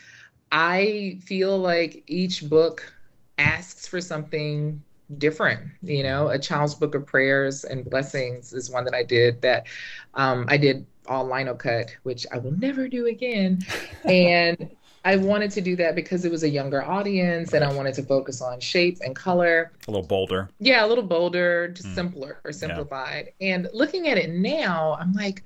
[0.52, 2.91] i feel like each book
[3.38, 4.82] asks for something
[5.17, 9.39] different you know a child's book of prayers and blessings is one that i did
[9.41, 9.67] that
[10.15, 13.60] um, i did all lino cut which i will never do again.
[14.06, 14.70] And
[15.04, 18.04] i wanted to do that because it was a younger audience and i wanted to
[18.04, 19.72] focus on shape and color.
[19.88, 20.50] A little bolder.
[20.60, 21.96] Yeah a little bolder just mm.
[21.96, 23.34] simpler or simplified.
[23.39, 23.56] Yeah.
[23.56, 25.44] and looking at it now i'm like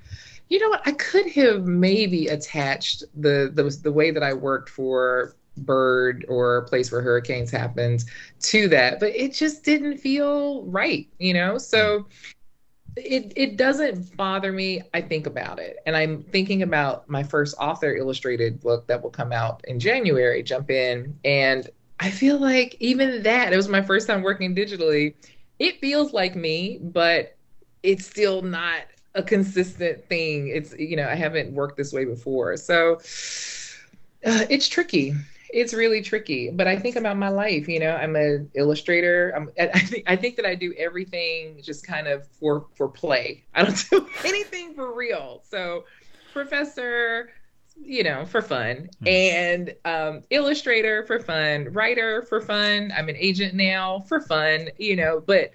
[0.50, 0.82] you know what?
[0.88, 6.62] I could have maybe attached the the, the way that i worked for bird or
[6.64, 8.06] place where hurricanes happened
[8.40, 11.58] to that but it just didn't feel right you know?
[11.58, 12.08] So
[12.96, 15.78] it it doesn't bother me i think about it.
[15.86, 20.44] And i'm thinking about my first author illustrated book that will come out in january
[20.44, 21.18] jump in.
[21.24, 25.16] And i feel like even that it was my first time working digitally.
[25.60, 27.36] It feels like me but
[27.84, 28.82] it's still not
[29.16, 30.50] a consistent thing.
[30.50, 32.58] It's you know i haven't worked this way before.
[32.58, 32.96] So
[34.26, 35.14] uh, it's tricky
[35.52, 39.50] it's really tricky but i think about my life you know i'm an illustrator I'm,
[39.60, 43.44] i think i think that i do everything just kind of for for play.
[43.56, 45.44] I don't do anything for real.
[45.50, 45.86] So
[46.34, 47.30] professor
[47.82, 48.90] you know for fun.
[49.04, 49.08] Mm.
[49.08, 54.98] and um, illustrator for fun writer for fun i'm an agent now for fun you
[54.98, 55.52] know but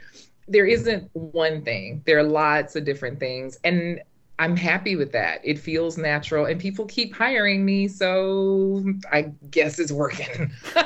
[0.49, 2.03] there isn't one thing.
[2.07, 3.59] There are lots of different things.
[3.65, 4.01] And
[4.39, 5.41] I'm happy with that.
[5.45, 10.51] It feels natural and people keep hiring me, so I guess it's working.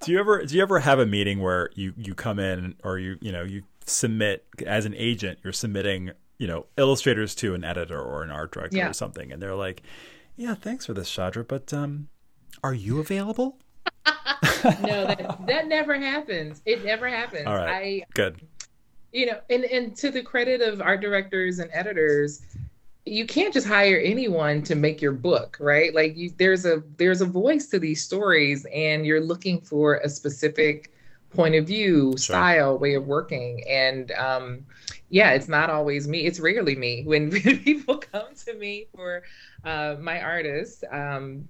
[0.00, 2.98] do you ever do you ever have a meeting where you you come in or
[2.98, 7.64] you you know you submit as an agent you're submitting you know illustrators to an
[7.64, 8.88] editor or an art director yeah.
[8.88, 9.82] or something and they're like
[10.36, 12.08] yeah thanks for this Shadra, but um
[12.62, 13.58] are you available
[14.06, 18.40] no that that never happens it never happens all right I, good
[19.16, 22.42] you know, and and to the credit of art directors and editors,
[23.06, 25.94] you can't just hire anyone to make your book, right?
[25.94, 30.08] Like you, there's a there's a voice to these stories, and you're looking for a
[30.10, 30.92] specific
[31.30, 32.18] point of view, sure.
[32.18, 34.66] style, way of working, and um,
[35.08, 36.26] yeah, it's not always me.
[36.26, 39.22] It's rarely me when people come to me for
[39.64, 41.48] uh, my artist, um,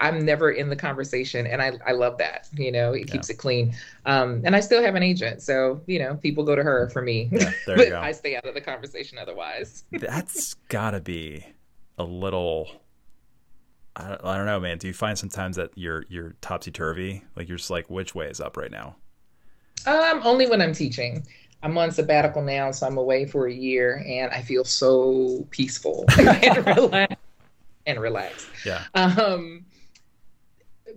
[0.00, 2.48] I'm never in the conversation, and I, I love that.
[2.52, 3.34] You know, it keeps yeah.
[3.34, 3.74] it clean.
[4.04, 7.02] Um, and I still have an agent, so you know, people go to her for
[7.02, 7.28] me.
[7.30, 9.84] Yeah, but I stay out of the conversation otherwise.
[9.92, 11.44] That's gotta be
[11.98, 12.68] a little.
[13.94, 14.78] I don't, I don't know, man.
[14.78, 17.24] Do you find sometimes that you're you're topsy turvy?
[17.36, 18.96] Like you're just like, which way is up right now?
[19.86, 21.24] Um, only when I'm teaching.
[21.62, 26.04] I'm on sabbatical now, so I'm away for a year, and I feel so peaceful
[26.18, 27.16] and relaxed
[27.86, 28.46] and relax.
[28.64, 28.84] Yeah.
[28.94, 29.64] Um,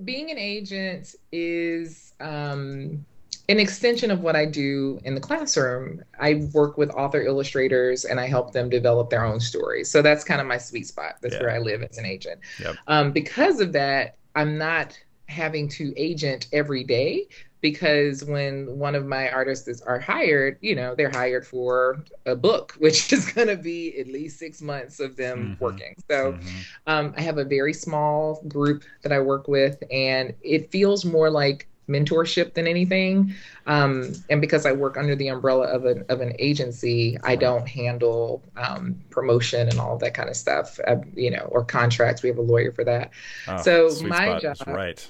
[0.04, 3.06] being an agent is um,
[3.50, 6.04] an extension of what I do in the classroom.
[6.20, 9.90] I work with author illustrators and I help them develop their own stories.
[9.90, 11.16] So that's kind of my sweet spot.
[11.22, 11.42] That's yeah.
[11.42, 12.40] where I live as an agent.
[12.60, 12.76] Yep.
[12.88, 17.28] Um, because of that, I'm not having to agent every day
[17.62, 22.76] because when one of my artists are hired, you know, they're hired for a book,
[22.80, 25.64] which is going to be at least six months of them mm-hmm.
[25.64, 25.96] working.
[26.10, 26.58] So mm-hmm.
[26.88, 31.30] um, I have a very small group that I work with, and it feels more
[31.30, 33.34] like mentorship than anything.
[33.66, 37.68] Um, and because I work under the umbrella of an of an agency, I don't
[37.68, 40.80] handle um, promotion and all that kind of stuff.
[40.88, 42.22] Uh, you know, or contracts.
[42.22, 43.12] We have a lawyer for that.
[43.48, 45.10] Oh, so my job, right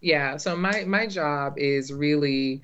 [0.00, 2.60] yeah so my my job is really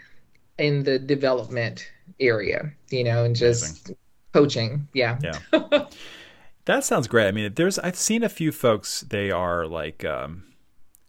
[0.58, 3.96] in the development area you know and just Amazing.
[4.32, 5.38] coaching yeah yeah
[6.64, 10.44] that sounds great i mean there's i've seen a few folks they are like um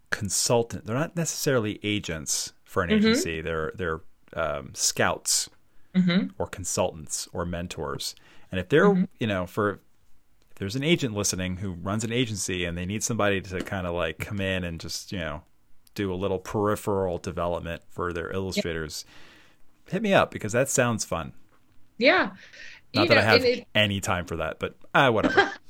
[0.10, 3.00] consultant they're not necessarily agents for an mm-hmm.
[3.00, 4.02] agency they're they're
[4.34, 5.50] um, scouts
[5.96, 6.28] mm-hmm.
[6.38, 8.14] or consultants or mentors
[8.52, 9.06] and if they're mm-hmm.
[9.20, 9.80] you know for
[10.52, 13.88] if there's an agent listening who runs an agency and they need somebody to kind
[13.88, 15.42] of like come in and just you know
[15.98, 19.04] do a little peripheral development for their illustrators,
[19.88, 19.94] yeah.
[19.94, 21.34] hit me up because that sounds fun.
[21.98, 22.32] Yeah.
[22.94, 25.52] Not you that know, I have it, any time for that, but uh, whatever.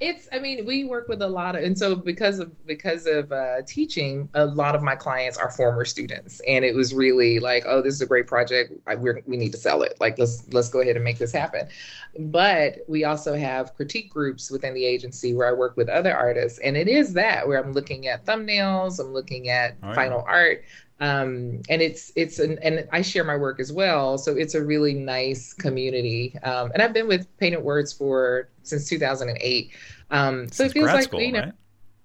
[0.00, 3.30] it's i mean we work with a lot of and so because of because of
[3.32, 6.40] uh, teaching a lot of my clients are former students.
[6.48, 8.72] And it was really like oh this is a great project.
[8.86, 9.96] I, we we need to sell it.
[10.00, 11.68] Like let's let's go ahead and make this happen.
[12.18, 16.58] But we also have critique groups within the agency where i work with other artists.
[16.60, 19.00] And it is that where i'm looking at thumbnails.
[19.00, 20.64] I'm looking at oh, final art
[21.00, 24.62] um, and it's it's an, and I share my work as well, so it's a
[24.62, 26.36] really nice community.
[26.42, 29.72] Um, and I've been with Painted Words for since 2008,
[30.10, 31.52] um, so it feels like school, you know, right?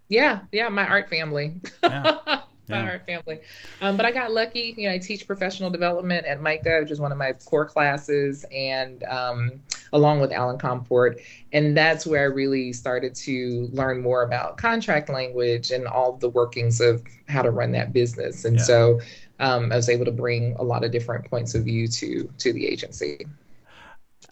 [0.07, 1.61] Yeah, yeah, my art family.
[1.83, 2.41] Yeah.
[2.69, 2.85] my Yeah.
[2.85, 3.39] art family.
[3.81, 4.73] Um, but I got lucky.
[4.77, 8.45] You know, I teach professional development at MICA, which is one of my core classes,
[8.51, 9.61] and um,
[9.93, 11.19] along with Allan Comport.
[11.53, 16.29] And that's where I really started to learn more about contract language and all the
[16.29, 18.45] workings of how to run that business.
[18.45, 18.61] And Yeah.
[18.61, 18.99] so
[19.39, 22.53] um, I was able to bring a lot of different points of view to to
[22.53, 23.25] the agency.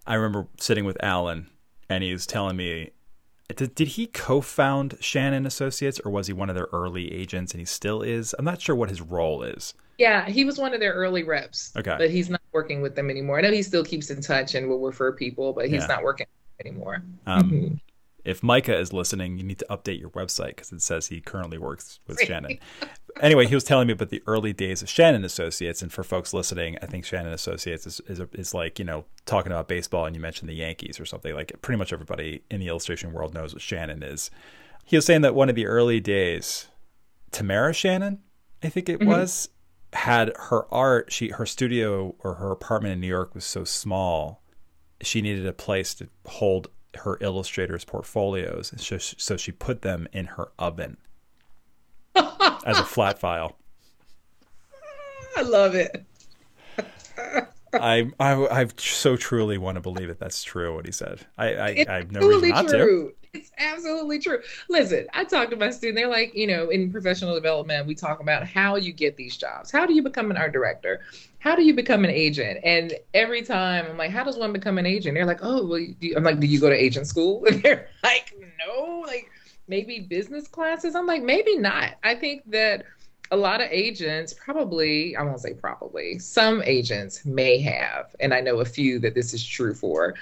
[0.05, 1.49] I remember sitting with Alan,
[1.89, 2.91] and he was telling me,
[3.55, 7.59] did, did he co-found Shannon Associates, or was he one of their early agents, and
[7.59, 8.33] he still is?
[8.39, 9.73] I'm not sure what his role is.
[9.97, 11.71] Yeah, he was one of their early reps.
[11.77, 11.95] Okay.
[11.97, 13.37] But he's not working with them anymore.
[13.37, 15.87] I know he still keeps in touch and will refer people, but he's Yeah.
[15.87, 16.25] not working
[16.59, 17.03] anymore.
[17.27, 17.79] Um, Mhm.
[18.25, 21.57] If MICA is listening, you need to update your website because it says he currently
[21.57, 22.57] works with Shannon.
[23.21, 26.33] Anyway, he was telling me about the early days of Shannon Associates, and for folks
[26.33, 30.15] listening, I think Shannon Associates is is, is like you know talking about baseball, and
[30.15, 31.33] you mentioned the Yankees or something.
[31.35, 34.31] Like pretty much everybody in the illustration world knows what Shannon is.
[34.85, 36.67] He was saying that one of the early days,
[37.31, 38.19] Tamara Shannon,
[38.63, 39.07] I think it Mhm.
[39.07, 39.49] was,
[39.93, 41.11] had her art.
[41.11, 44.41] She her studio or her apartment in New York was so small,
[45.01, 50.25] she needed a place to hold her illustrators' portfolios, so so she put them in
[50.25, 50.97] her oven
[52.15, 53.57] as a flat file.
[55.35, 56.05] I love it.
[57.73, 60.19] I, I I so truly want to believe it.
[60.19, 60.75] that's true.
[60.75, 63.13] What he said, I I, It's I have no reason not to.
[63.33, 64.41] It's absolutely true.
[64.69, 65.99] Listen, I talk to my students.
[65.99, 69.71] They're like, you know, in professional development, we talk about how you get these jobs.
[69.71, 71.01] How do you become an art director?
[71.39, 72.59] How do you become an agent?
[72.63, 75.15] And every time I'm like, how does one become an agent?
[75.15, 75.83] They're like, oh, well,
[76.15, 77.43] I'm like, do you go to agent school?
[77.47, 79.31] And they're like, no, like
[79.67, 80.93] maybe business classes.
[80.93, 81.95] I'm like, maybe not.
[82.03, 82.85] I think that
[83.31, 88.41] a lot of agents probably, I won't say probably, some agents may have, and I
[88.41, 90.13] know a few that this is true for,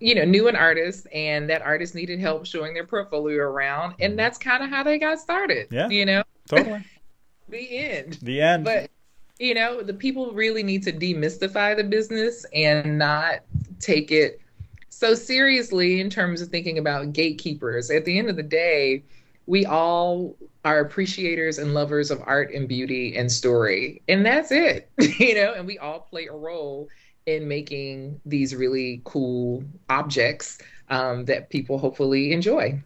[0.00, 3.94] you know, knew an artist and that artist needed help showing their portfolio around.
[4.00, 4.16] And mm-hmm.
[4.16, 5.68] that's kind of how they got started.
[5.70, 5.88] Yeah.
[5.88, 6.84] You know, Totally.
[7.48, 8.18] the end.
[8.22, 8.64] The end.
[8.64, 8.90] But,
[9.38, 13.40] you know, the people really need to demystify the business and not
[13.80, 14.40] take it
[14.88, 17.90] so seriously in terms of thinking about gatekeepers.
[17.90, 19.04] At the end of the day,
[19.46, 24.02] we all are appreciators and lovers of art and beauty and story.
[24.08, 26.88] And that's it, you know, and we all play a role
[27.26, 30.58] in making these really cool objects
[30.88, 32.80] um, that people hopefully enjoy.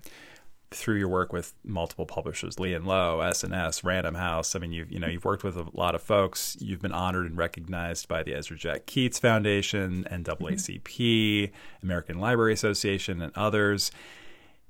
[0.70, 4.54] Through your work with multiple publishers, Lee and Low, S&S, Random House.
[4.54, 6.56] I mean, you've you know you've worked with a lot of folks.
[6.60, 11.50] You've been honored and recognized by the Ezra Jack Keats Foundation, NAACP,
[11.82, 13.90] American Library Association, and others.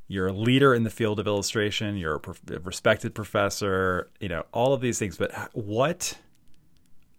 [0.09, 1.97] You're a leader in the field of illustration.
[1.97, 4.09] You're a, prof- a respected professor.
[4.21, 5.19] You know all of these things.
[5.19, 6.17] But what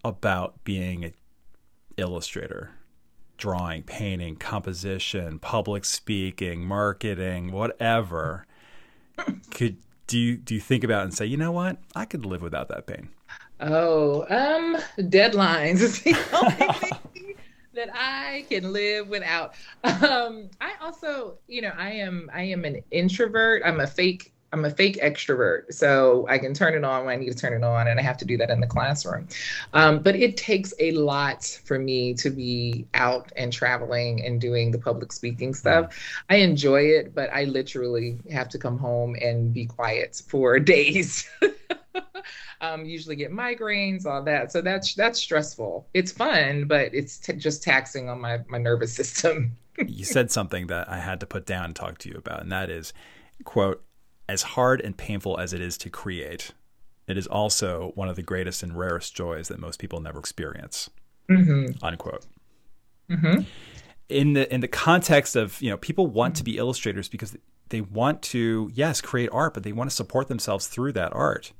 [0.04, 1.14] about being an
[1.98, 2.72] illustrator?
[3.38, 8.46] Drawing, painting, composition, public speaking, marketing, whatever.
[9.52, 9.78] Could
[10.12, 12.68] do you do you think about and say, you know what, I could live without
[12.68, 13.10] that pain?
[13.62, 14.78] Oh, um,
[15.10, 17.36] deadlines is the only thing
[17.74, 19.54] that I can live without.
[19.84, 23.62] Um, I also, you know, I am I am an introvert.
[23.64, 27.18] I'm a fake I'm a fake extrovert, so I can turn it on when I
[27.18, 29.28] need to turn it on, and I have to do that in the classroom.
[29.74, 34.72] Um, but it takes a lot for me to be out and traveling and doing
[34.72, 35.98] the public speaking stuff.
[36.30, 41.30] I enjoy it, but I literally have to come home and be quiet for days.
[42.62, 44.52] um, usually get migraines, all that.
[44.52, 45.88] So that's that's stressful.
[45.94, 49.58] It's fun, but it's t- just taxing on my my nervous system.
[49.78, 52.52] you said something that I had to put down and talk to you about, and
[52.52, 52.94] that is,
[53.46, 53.84] quote,
[54.32, 56.52] as hard and painful as it is to create,
[57.08, 60.90] it is also one of the greatest and rarest joys that most people never experience.
[61.30, 62.26] hmm Unquote.
[63.10, 63.40] hmm
[64.10, 67.36] in the in the context of you know people want to be illustrators because
[67.70, 71.54] they want to yes create art but they want to support themselves through that art.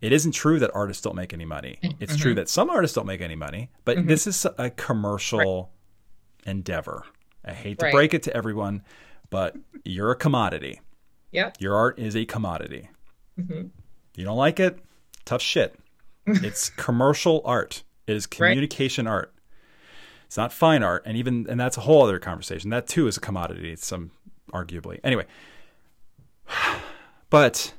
[0.00, 1.78] It isn't true that artists don't make any money.
[2.00, 5.72] It's true that some artists don't make any money but this is a commercial
[6.46, 7.04] endeavor.
[7.44, 7.92] I hate to Right.
[7.94, 8.82] break it to everyone
[9.30, 10.80] but you're a commodity
[11.32, 11.56] Yep.
[11.60, 12.90] your art is a commodity.
[13.36, 13.68] Hmm
[14.20, 14.78] you don't like it?
[15.24, 15.74] Tough shit.
[16.26, 17.82] It's commercial art.
[18.06, 19.34] It is communication art.
[20.26, 22.70] It's not fine art and even and that's a whole other conversation.
[22.70, 24.12] That too is a commodity It's some
[24.52, 25.00] arguably.
[25.02, 25.26] Anyway.
[27.30, 27.74] But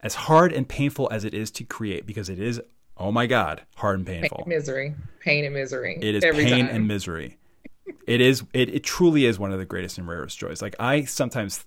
[0.00, 2.60] as hard and painful as it is to create because it is
[2.98, 4.36] oh my god hard and painful.
[4.36, 4.94] Pain and misery.
[5.20, 5.98] Pain and misery.
[6.00, 6.74] it is every pain time.
[6.76, 7.38] and misery.
[8.06, 10.62] It is it, it truly is one of the greatest and rarest joys.
[10.62, 11.64] Like i sometimes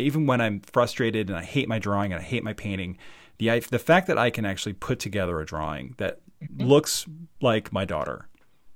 [0.00, 2.96] even when i'm frustrated and i hate my drawing and i hate my painting
[3.38, 6.20] the I, the fact that i can actually put together a drawing that
[6.58, 7.06] looks
[7.40, 8.28] like my daughter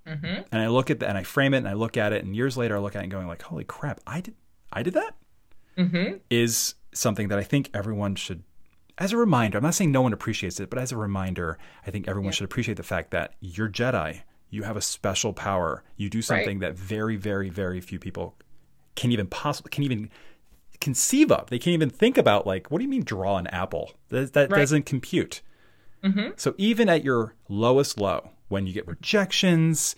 [0.07, 2.25] hmm and i look at that and i frame it and i look at it
[2.25, 4.35] and years later i look at it and going like holy crap i did
[4.73, 5.15] i did that
[5.77, 8.43] hmm is something that I think everyone should,
[8.99, 11.91] as a reminder, I'm not saying no one appreciates it, but as a reminder, I
[11.91, 12.37] think everyone yeah.
[12.37, 14.23] should appreciate the fact that you're Jedi.
[14.51, 15.83] You have a special power.
[15.97, 16.75] You do something right.
[16.75, 18.37] that very, very, very few people
[18.95, 20.09] can even possibly can even
[20.81, 21.51] conceive of.
[21.51, 23.93] They can't even think about like, what do you mean draw an apple?
[24.11, 24.59] That, that right.
[24.59, 25.41] doesn't compute.
[26.03, 26.31] Mm-hmm.
[26.37, 29.97] So even at your lowest low, when you get rejections,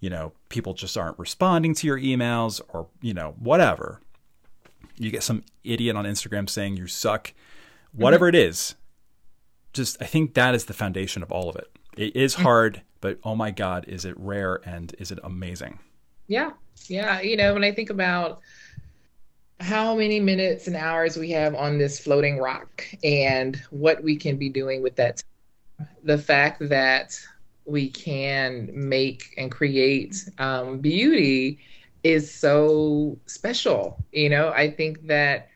[0.00, 4.00] you know, people just aren't responding to your emails or, you know, whatever.
[4.96, 7.32] You get some idiot on Instagram saying you suck,
[7.92, 8.36] whatever mm-hmm.
[8.36, 8.74] it is.
[9.72, 11.68] Just, I think that is the foundation of all of it.
[11.96, 12.42] It is mm-hmm.
[12.44, 15.80] hard, but oh my God, is it rare and is it amazing?
[16.28, 16.52] Yeah.
[16.86, 17.20] Yeah.
[17.20, 18.40] You know, when I think about
[19.60, 24.36] how many minutes and hours we have on this floating rock and what we can
[24.36, 25.22] be doing with that,
[26.04, 27.18] the fact that
[27.64, 31.58] we can make and create um, beauty
[32.04, 34.02] is so special.
[34.12, 35.48] You know, I think that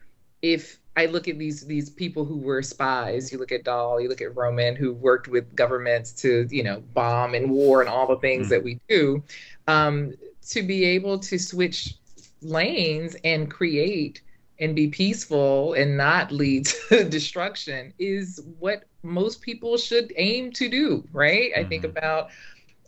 [0.42, 4.08] if I look at these these people who were spies, you look at Dahl, you
[4.08, 8.06] look at Vroman, who worked with governments to you know bomb and war and all
[8.06, 8.50] the things mm.
[8.50, 9.22] that we do,
[9.68, 10.12] um,
[10.48, 11.94] to be able to switch
[12.42, 14.22] lanes and create
[14.58, 20.68] and be peaceful and not lead to destruction is what most people should aim to
[20.68, 21.50] do, right?
[21.52, 21.60] Mm-hmm.
[21.60, 21.98] I think mm-hmm.
[21.98, 22.30] about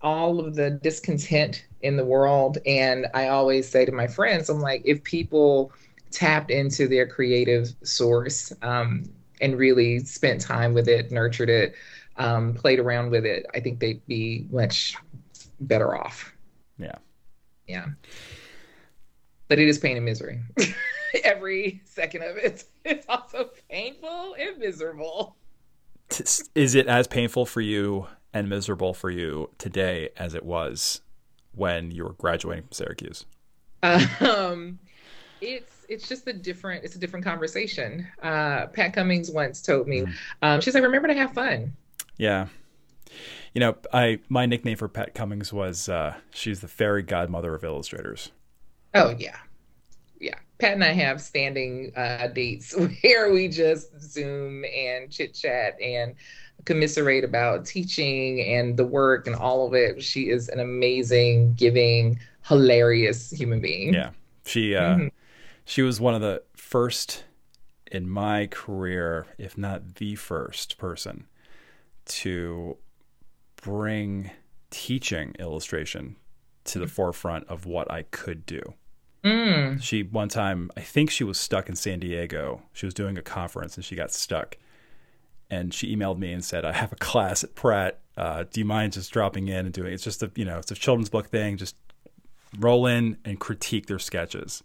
[0.02, 2.58] all of the discontent in the world.
[2.66, 5.72] And I always say to my friends, I'm like, if people
[6.10, 9.04] tapped into their creative source um,
[9.40, 11.74] and really spent time with it, nurtured it,
[12.16, 14.94] um, played around with it, I think they'd be much
[15.60, 16.32] better off.
[16.78, 16.96] Yeah.
[17.66, 17.86] Yeah.
[19.54, 20.40] But it is pain and misery.
[21.24, 22.64] Every second of it.
[22.84, 25.36] It's also painful and miserable
[26.54, 31.00] is it as painful for you and miserable for you today as it was
[31.54, 33.24] when you were graduating from Syracuse?
[34.20, 34.78] Um,
[35.40, 38.06] it's it's just a different it's a different conversation.
[38.22, 40.12] Uh, Pat Cummings once told me, mm.
[40.42, 41.72] um, she's like, "Remember to have fun."
[42.16, 42.48] Yeah,
[43.52, 47.64] you know, I my nickname for Pat Cummings was uh, she's the fairy godmother of
[47.64, 48.30] illustrators.
[48.94, 49.36] Oh yeah,
[50.20, 50.36] yeah.
[50.58, 56.14] Pat and I have standing uh, dates where we just Zoom and chit chat and
[56.64, 60.02] commiserate about teaching and the work and all of it.
[60.02, 63.94] She is an amazing, giving, hilarious human being.
[63.94, 64.10] Yeah,
[64.46, 65.08] she uh, mm-hmm.
[65.64, 67.24] she was one of the first
[67.90, 71.26] in my career, if not the first person,
[72.06, 72.76] to
[73.56, 74.30] bring
[74.70, 76.16] teaching illustration
[76.64, 76.94] to the mm-hmm.
[76.94, 78.74] forefront of what I could do.
[79.24, 79.82] Mm.
[79.82, 82.62] She one time, I think she was stuck in San Diego.
[82.72, 84.58] She was doing a conference and she got stuck.
[85.50, 88.00] And she emailed me and said, "I have a class at Pratt.
[88.16, 89.92] Uh, do you mind just dropping in and doing?
[89.92, 91.56] It's just a you know, it's a children's book thing.
[91.56, 91.76] Just
[92.58, 94.62] roll in and critique their sketches."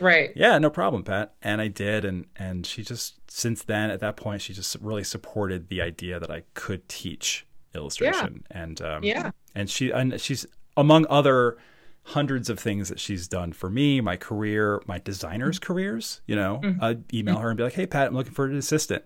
[0.00, 0.32] Right.
[0.34, 1.34] Yeah, no problem, Pat.
[1.42, 5.04] And I did, and and she just since then at that point she just really
[5.04, 8.44] supported the idea that I could teach illustration.
[8.50, 8.62] Yeah.
[8.62, 10.44] And um, yeah, and she and she's
[10.76, 11.56] among other
[12.04, 15.72] hundreds of things that she's done for me, my career, my designers' mm-hmm.
[15.72, 16.20] careers.
[16.26, 16.82] You know, mm-hmm.
[16.82, 19.04] I'd email her and be like, "Hey, Pat, I'm looking for an assistant,"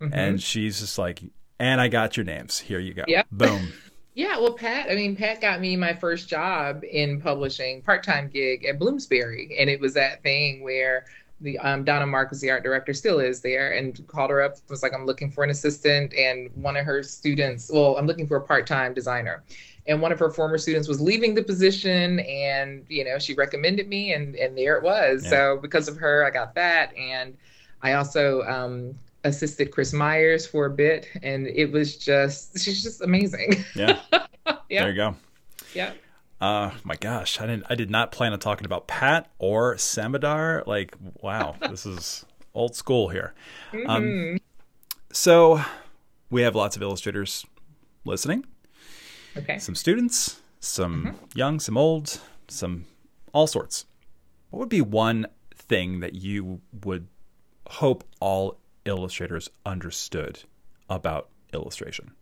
[0.00, 0.12] mm-hmm.
[0.12, 1.22] and she's just like,
[1.58, 2.58] "And I got your names.
[2.58, 3.04] Here you go.
[3.06, 3.26] Yep.
[3.30, 3.72] Boom."
[4.14, 8.64] yeah, well, Pat, I mean, Pat got me my first job in publishing, part-time gig
[8.64, 11.06] at Bloomsbury, and it was that thing where
[11.40, 14.56] the um, Donna Mark was the art director, still is there, and called her up.
[14.68, 17.70] Was like, I'm looking for an assistant, and one of her students.
[17.72, 19.42] Well, I'm looking for a part-time designer,
[19.86, 23.88] and one of her former students was leaving the position and you know she recommended
[23.88, 25.24] me and and there it was.
[25.24, 25.30] Yeah.
[25.30, 27.36] so because of her i got that and
[27.82, 33.00] i also um, assisted chris myers for a bit and it was just she's just
[33.02, 33.64] amazing.
[33.74, 33.98] Yeah.
[34.68, 34.82] Yeah.
[34.82, 35.16] There you go.
[35.74, 35.92] Yeah.
[36.40, 40.64] Uh my gosh i didn't i did not plan on talking about pat or Semadar
[40.66, 42.24] like wow this is
[42.54, 43.34] old school here.
[43.72, 43.90] Um, mm-hmm.
[43.90, 44.38] um
[45.12, 45.60] so
[46.30, 47.44] we have lots of illustrators
[48.04, 48.44] listening
[49.40, 49.58] Okay.
[49.58, 51.38] Some students, some mm-hmm.
[51.38, 52.84] young, some old, some
[53.32, 53.86] all sorts.
[54.50, 57.08] What would be one thing that you would
[57.66, 60.40] hope all illustrators understood
[60.88, 62.12] about illustration?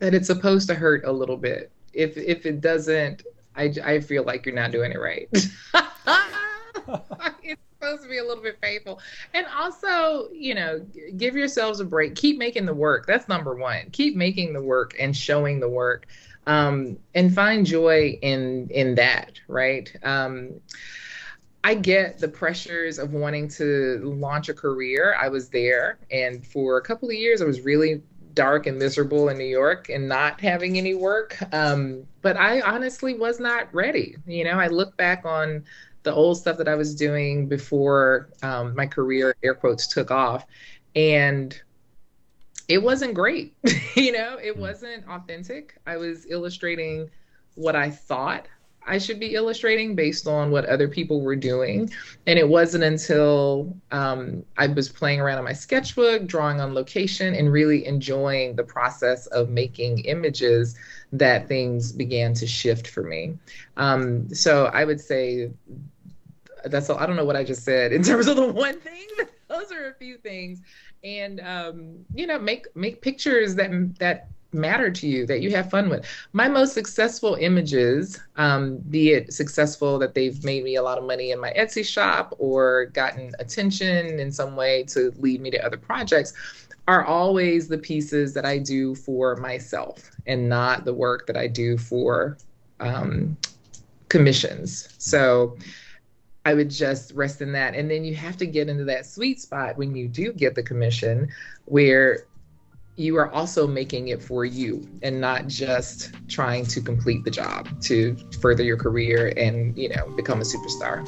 [0.00, 1.70] That it's supposed to hurt a little bit.
[1.92, 3.24] If if it doesn't,
[3.56, 5.28] I, I feel like you're not doing it right.
[7.80, 9.00] supposed to be a little bit faithful.
[9.34, 10.84] And also, you know,
[11.16, 12.14] give yourselves a break.
[12.14, 13.06] Keep making the work.
[13.06, 13.90] That's number one.
[13.92, 16.06] Keep making the work and showing the work.
[16.46, 19.94] Um, and find joy in in that, right?
[20.02, 20.60] Um,
[21.62, 25.14] I get the pressures of wanting to launch a career.
[25.20, 28.02] I was there, and for a couple of years, I was really
[28.32, 31.36] dark and miserable in New York and not having any work.
[31.52, 34.16] Um, but I honestly was not ready.
[34.26, 35.64] You know, I look back on
[36.02, 40.46] the old stuff that I was doing before um, my career, air quotes, took off.
[40.96, 41.60] And
[42.68, 43.54] it wasn't great.
[43.96, 44.60] you know, it mm.
[44.60, 45.78] wasn't authentic.
[45.86, 47.10] I was illustrating
[47.54, 48.46] what I thought
[48.86, 51.90] I should be illustrating based on what other people were doing.
[52.26, 57.34] And it wasn't until um, I was playing around on my sketchbook, drawing on location,
[57.34, 60.76] and really enjoying the process of making images
[61.12, 63.36] that things began to shift for me.
[63.76, 65.50] Um, so I would say
[66.64, 69.06] that's all, I don't know what I just said in terms of the one thing.
[69.48, 70.60] Those are a few things,
[71.02, 75.70] and um, you know, make make pictures that that matter to you that you have
[75.70, 76.04] fun with.
[76.32, 81.04] My most successful images, um, be it successful that they've made me a lot of
[81.04, 85.64] money in my Etsy shop or gotten attention in some way to lead me to
[85.64, 86.32] other projects,
[86.88, 91.46] are always the pieces that I do for myself and not the work that I
[91.46, 92.36] do for
[92.80, 93.36] um,
[94.08, 94.88] commissions.
[94.98, 95.56] So
[96.44, 97.74] I would just rest in that.
[97.74, 100.62] And then you have to get into that sweet spot when you do get the
[100.62, 101.28] commission
[101.66, 102.24] where
[103.00, 107.66] you are also making it for you and not just trying to complete the job
[107.80, 111.02] to further your career and, you know, become a superstar.